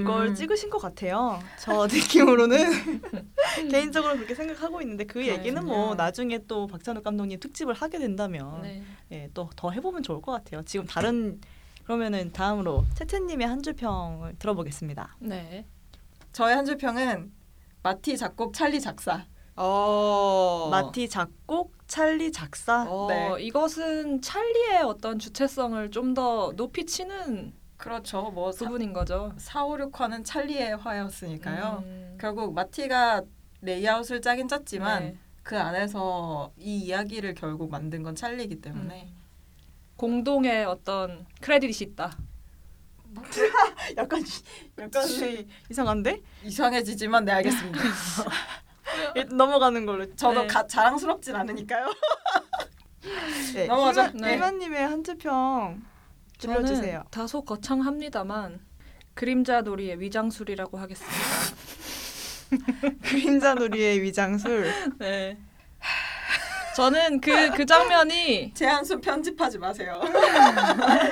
음. 0.00 0.04
걸 0.04 0.34
찍으신 0.34 0.70
것 0.70 0.78
같아요. 0.78 1.40
저 1.60 1.86
느낌으로는 1.90 3.02
개인적으로 3.70 4.14
그렇게 4.14 4.34
생각하고 4.34 4.80
있는데 4.82 5.04
그 5.04 5.26
얘기는 5.26 5.64
뭐. 5.64 5.94
나중에 5.94 6.38
또 6.46 6.66
박찬욱 6.66 7.02
감독님 7.04 7.40
특집을 7.40 7.74
하게 7.74 7.98
된다면 7.98 8.62
네. 8.62 8.82
예, 9.12 9.30
또 9.34 9.48
더 9.56 9.70
해보면 9.70 10.02
좋을 10.02 10.20
것 10.22 10.32
같아요. 10.32 10.62
지금 10.64 10.86
다른 10.86 11.40
그러면은 11.84 12.32
다음으로 12.32 12.84
채채님의 12.94 13.46
한 13.46 13.62
줄 13.62 13.74
평을 13.74 14.36
들어보겠습니다. 14.38 15.16
네. 15.20 15.64
저의 16.32 16.54
한 16.56 16.64
줄 16.64 16.76
평은 16.76 17.32
마티 17.82 18.16
작곡 18.16 18.54
찰리 18.54 18.80
작사. 18.80 19.26
어. 19.56 20.68
마티 20.70 21.08
작곡, 21.08 21.72
찰리 21.86 22.32
작사. 22.32 22.84
어, 22.88 23.06
네. 23.08 23.36
이것은 23.42 24.20
찰리의 24.20 24.82
어떤 24.82 25.18
주체성을 25.18 25.90
좀 25.90 26.14
더 26.14 26.52
높이 26.54 26.86
치는 26.86 27.52
그렇죠. 27.76 28.30
뭐 28.30 28.52
사, 28.52 28.64
부분인 28.66 28.92
거죠. 28.92 29.32
4, 29.36 29.64
5, 29.64 29.76
6화는 29.90 30.24
찰리의 30.24 30.76
화였으니까요. 30.76 31.82
음. 31.84 32.16
결국 32.20 32.54
마티가 32.54 33.22
레이아웃을 33.62 34.20
짜긴 34.22 34.46
짰지만 34.48 35.02
네. 35.02 35.18
그 35.42 35.58
안에서 35.58 36.52
이 36.56 36.78
이야기를 36.78 37.34
결국 37.34 37.70
만든 37.70 38.02
건 38.02 38.14
찰리이기 38.14 38.60
때문에 38.60 39.08
음. 39.10 39.14
공동의 39.96 40.64
어떤 40.66 41.26
크레딧이 41.40 41.90
있다. 41.90 42.16
약간 43.96 44.24
약간 44.78 45.04
이상한데? 45.70 46.20
이상해지지만 46.44 47.24
네 47.24 47.32
알겠습니다. 47.32 47.80
넘어가는 49.30 49.86
걸로. 49.86 50.14
저도 50.14 50.42
네. 50.42 50.46
가, 50.46 50.66
자랑스럽진 50.66 51.34
않으니까요. 51.34 51.86
네, 53.54 53.66
넘어가죠. 53.66 54.12
네. 54.18 54.34
희만님의 54.34 54.88
한줄평 54.88 55.82
들려주세요. 56.38 57.04
다소 57.10 57.42
거창합니다만 57.42 58.60
그림자 59.14 59.60
놀이의 59.60 60.00
위장술이라고 60.00 60.78
하겠습니다. 60.78 61.16
그림자 63.02 63.54
놀이의 63.54 64.02
위장술. 64.02 64.70
네. 64.98 65.38
저는 66.76 67.20
그 67.20 67.52
그 67.52 67.64
장면이 67.66 68.52
제한수 68.54 69.00
편집하지 69.00 69.58
마세요. 69.58 70.00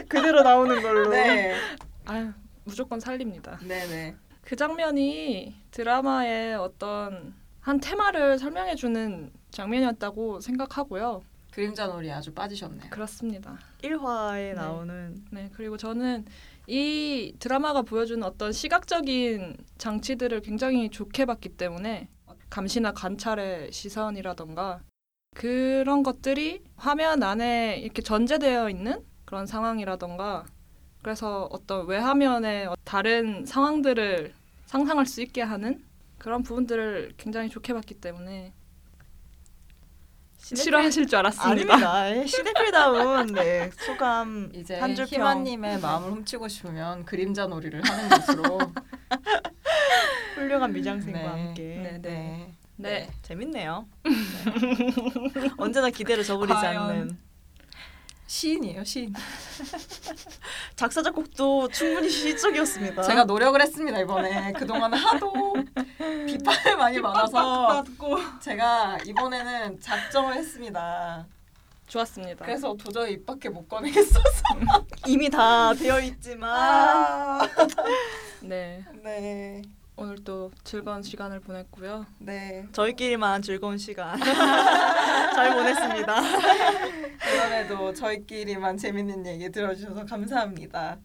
그대로 0.08 0.42
나오는 0.42 0.82
걸로. 0.82 1.08
네, 1.10 1.54
아유 2.06 2.32
무조건 2.64 2.98
살립니다. 2.98 3.60
네, 3.62 3.86
네. 3.86 4.16
그 4.42 4.56
장면이 4.56 5.54
드라마의 5.70 6.56
어떤 6.56 7.34
한 7.62 7.78
테마를 7.78 8.38
설명해주는 8.38 9.30
장면이었다고 9.52 10.40
생각하고요. 10.40 11.22
그림자 11.52 11.86
놀이 11.86 12.10
아주 12.10 12.32
빠지셨네요. 12.34 12.90
그렇습니다. 12.90 13.56
1화에 13.82 14.34
네. 14.48 14.54
나오는 14.54 15.24
네 15.30 15.48
그리고 15.54 15.76
저는 15.76 16.24
이 16.66 17.34
드라마가 17.38 17.82
보여주는 17.82 18.20
어떤 18.24 18.52
시각적인 18.52 19.58
장치들을 19.78 20.40
굉장히 20.40 20.90
좋게 20.90 21.24
봤기 21.24 21.50
때문에 21.50 22.08
감시나 22.50 22.92
관찰의 22.92 23.70
시선이라던가 23.70 24.80
그런 25.34 26.02
것들이 26.02 26.64
화면 26.76 27.22
안에 27.22 27.78
이렇게 27.78 28.02
전제되어 28.02 28.70
있는 28.70 29.04
그런 29.24 29.46
상황이라던가 29.46 30.46
그래서 31.00 31.48
어떤 31.52 31.86
외화면의 31.86 32.70
다른 32.84 33.46
상황들을 33.46 34.32
상상할 34.66 35.06
수 35.06 35.22
있게 35.22 35.42
하는 35.42 35.84
그런 36.22 36.44
부분들을 36.44 37.14
굉장히 37.16 37.48
좋게 37.48 37.74
봤기 37.74 37.94
때문에 37.94 38.52
싫어하실 40.38 41.08
줄 41.08 41.18
알았습니다. 41.18 41.74
아닙니다. 41.74 42.16
예, 42.16 42.24
시네필다운 42.26 43.26
네, 43.34 43.70
소감 43.72 44.52
이제. 44.54 44.80
희만님의 44.80 45.80
마음을 45.80 46.12
훔치고 46.12 46.46
싶으면 46.46 47.04
그림자 47.04 47.46
놀이를 47.48 47.82
하는 47.84 48.08
것으로. 48.08 48.58
훌륭한 50.36 50.72
미장센과 50.72 51.18
네. 51.18 51.26
함께 51.26 51.62
네. 51.62 51.98
네. 52.00 52.54
네. 52.76 53.10
재밌네요. 53.22 53.88
네. 54.04 55.50
언제나 55.58 55.90
기대를 55.90 56.22
저버리지 56.22 56.54
과연. 56.54 56.82
않는 56.82 57.18
시인이에요, 58.32 58.82
시인. 58.82 59.12
작사 60.74 61.02
작곡도 61.02 61.68
충분히 61.68 62.08
시적이었습니다. 62.08 63.02
제가 63.02 63.24
노력을 63.24 63.60
했습니다 63.60 64.00
이번에 64.00 64.52
그동안 64.52 64.94
하도 64.94 65.54
비판을 66.26 66.78
많이 66.78 67.02
받아서 67.02 67.84
제가 68.40 68.96
이번에는 69.04 69.78
작정을 69.80 70.34
했습니다. 70.34 71.26
좋았습니다. 71.88 72.46
그래서 72.46 72.74
도저히 72.74 73.12
입 73.12 73.26
밖에 73.26 73.50
못 73.50 73.68
꺼내겠어서. 73.68 74.42
이미 75.06 75.28
다 75.28 75.74
되어 75.74 76.00
있지만 76.00 77.46
네 78.40 78.82
네, 79.02 79.60
오늘 80.02 80.16
또 80.24 80.50
즐거운 80.64 81.00
시간을 81.00 81.38
보냈고요. 81.38 82.04
네. 82.18 82.66
저희끼리만 82.72 83.40
즐거운 83.40 83.78
시간 83.78 84.18
잘 85.32 85.54
보냈습니다. 85.54 86.16
이번에도 87.32 87.92
저희끼리만 87.94 88.76
재밌는 88.78 89.24
얘기 89.26 89.48
들어주셔서 89.48 90.04
감사합니다. 90.04 90.98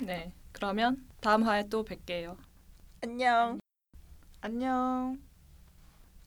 네 0.00 0.30
그러면 0.52 0.98
다음 1.22 1.44
화에 1.44 1.66
또 1.70 1.86
뵐게요. 1.86 2.36
안녕. 3.02 3.60
안녕. 4.42 5.23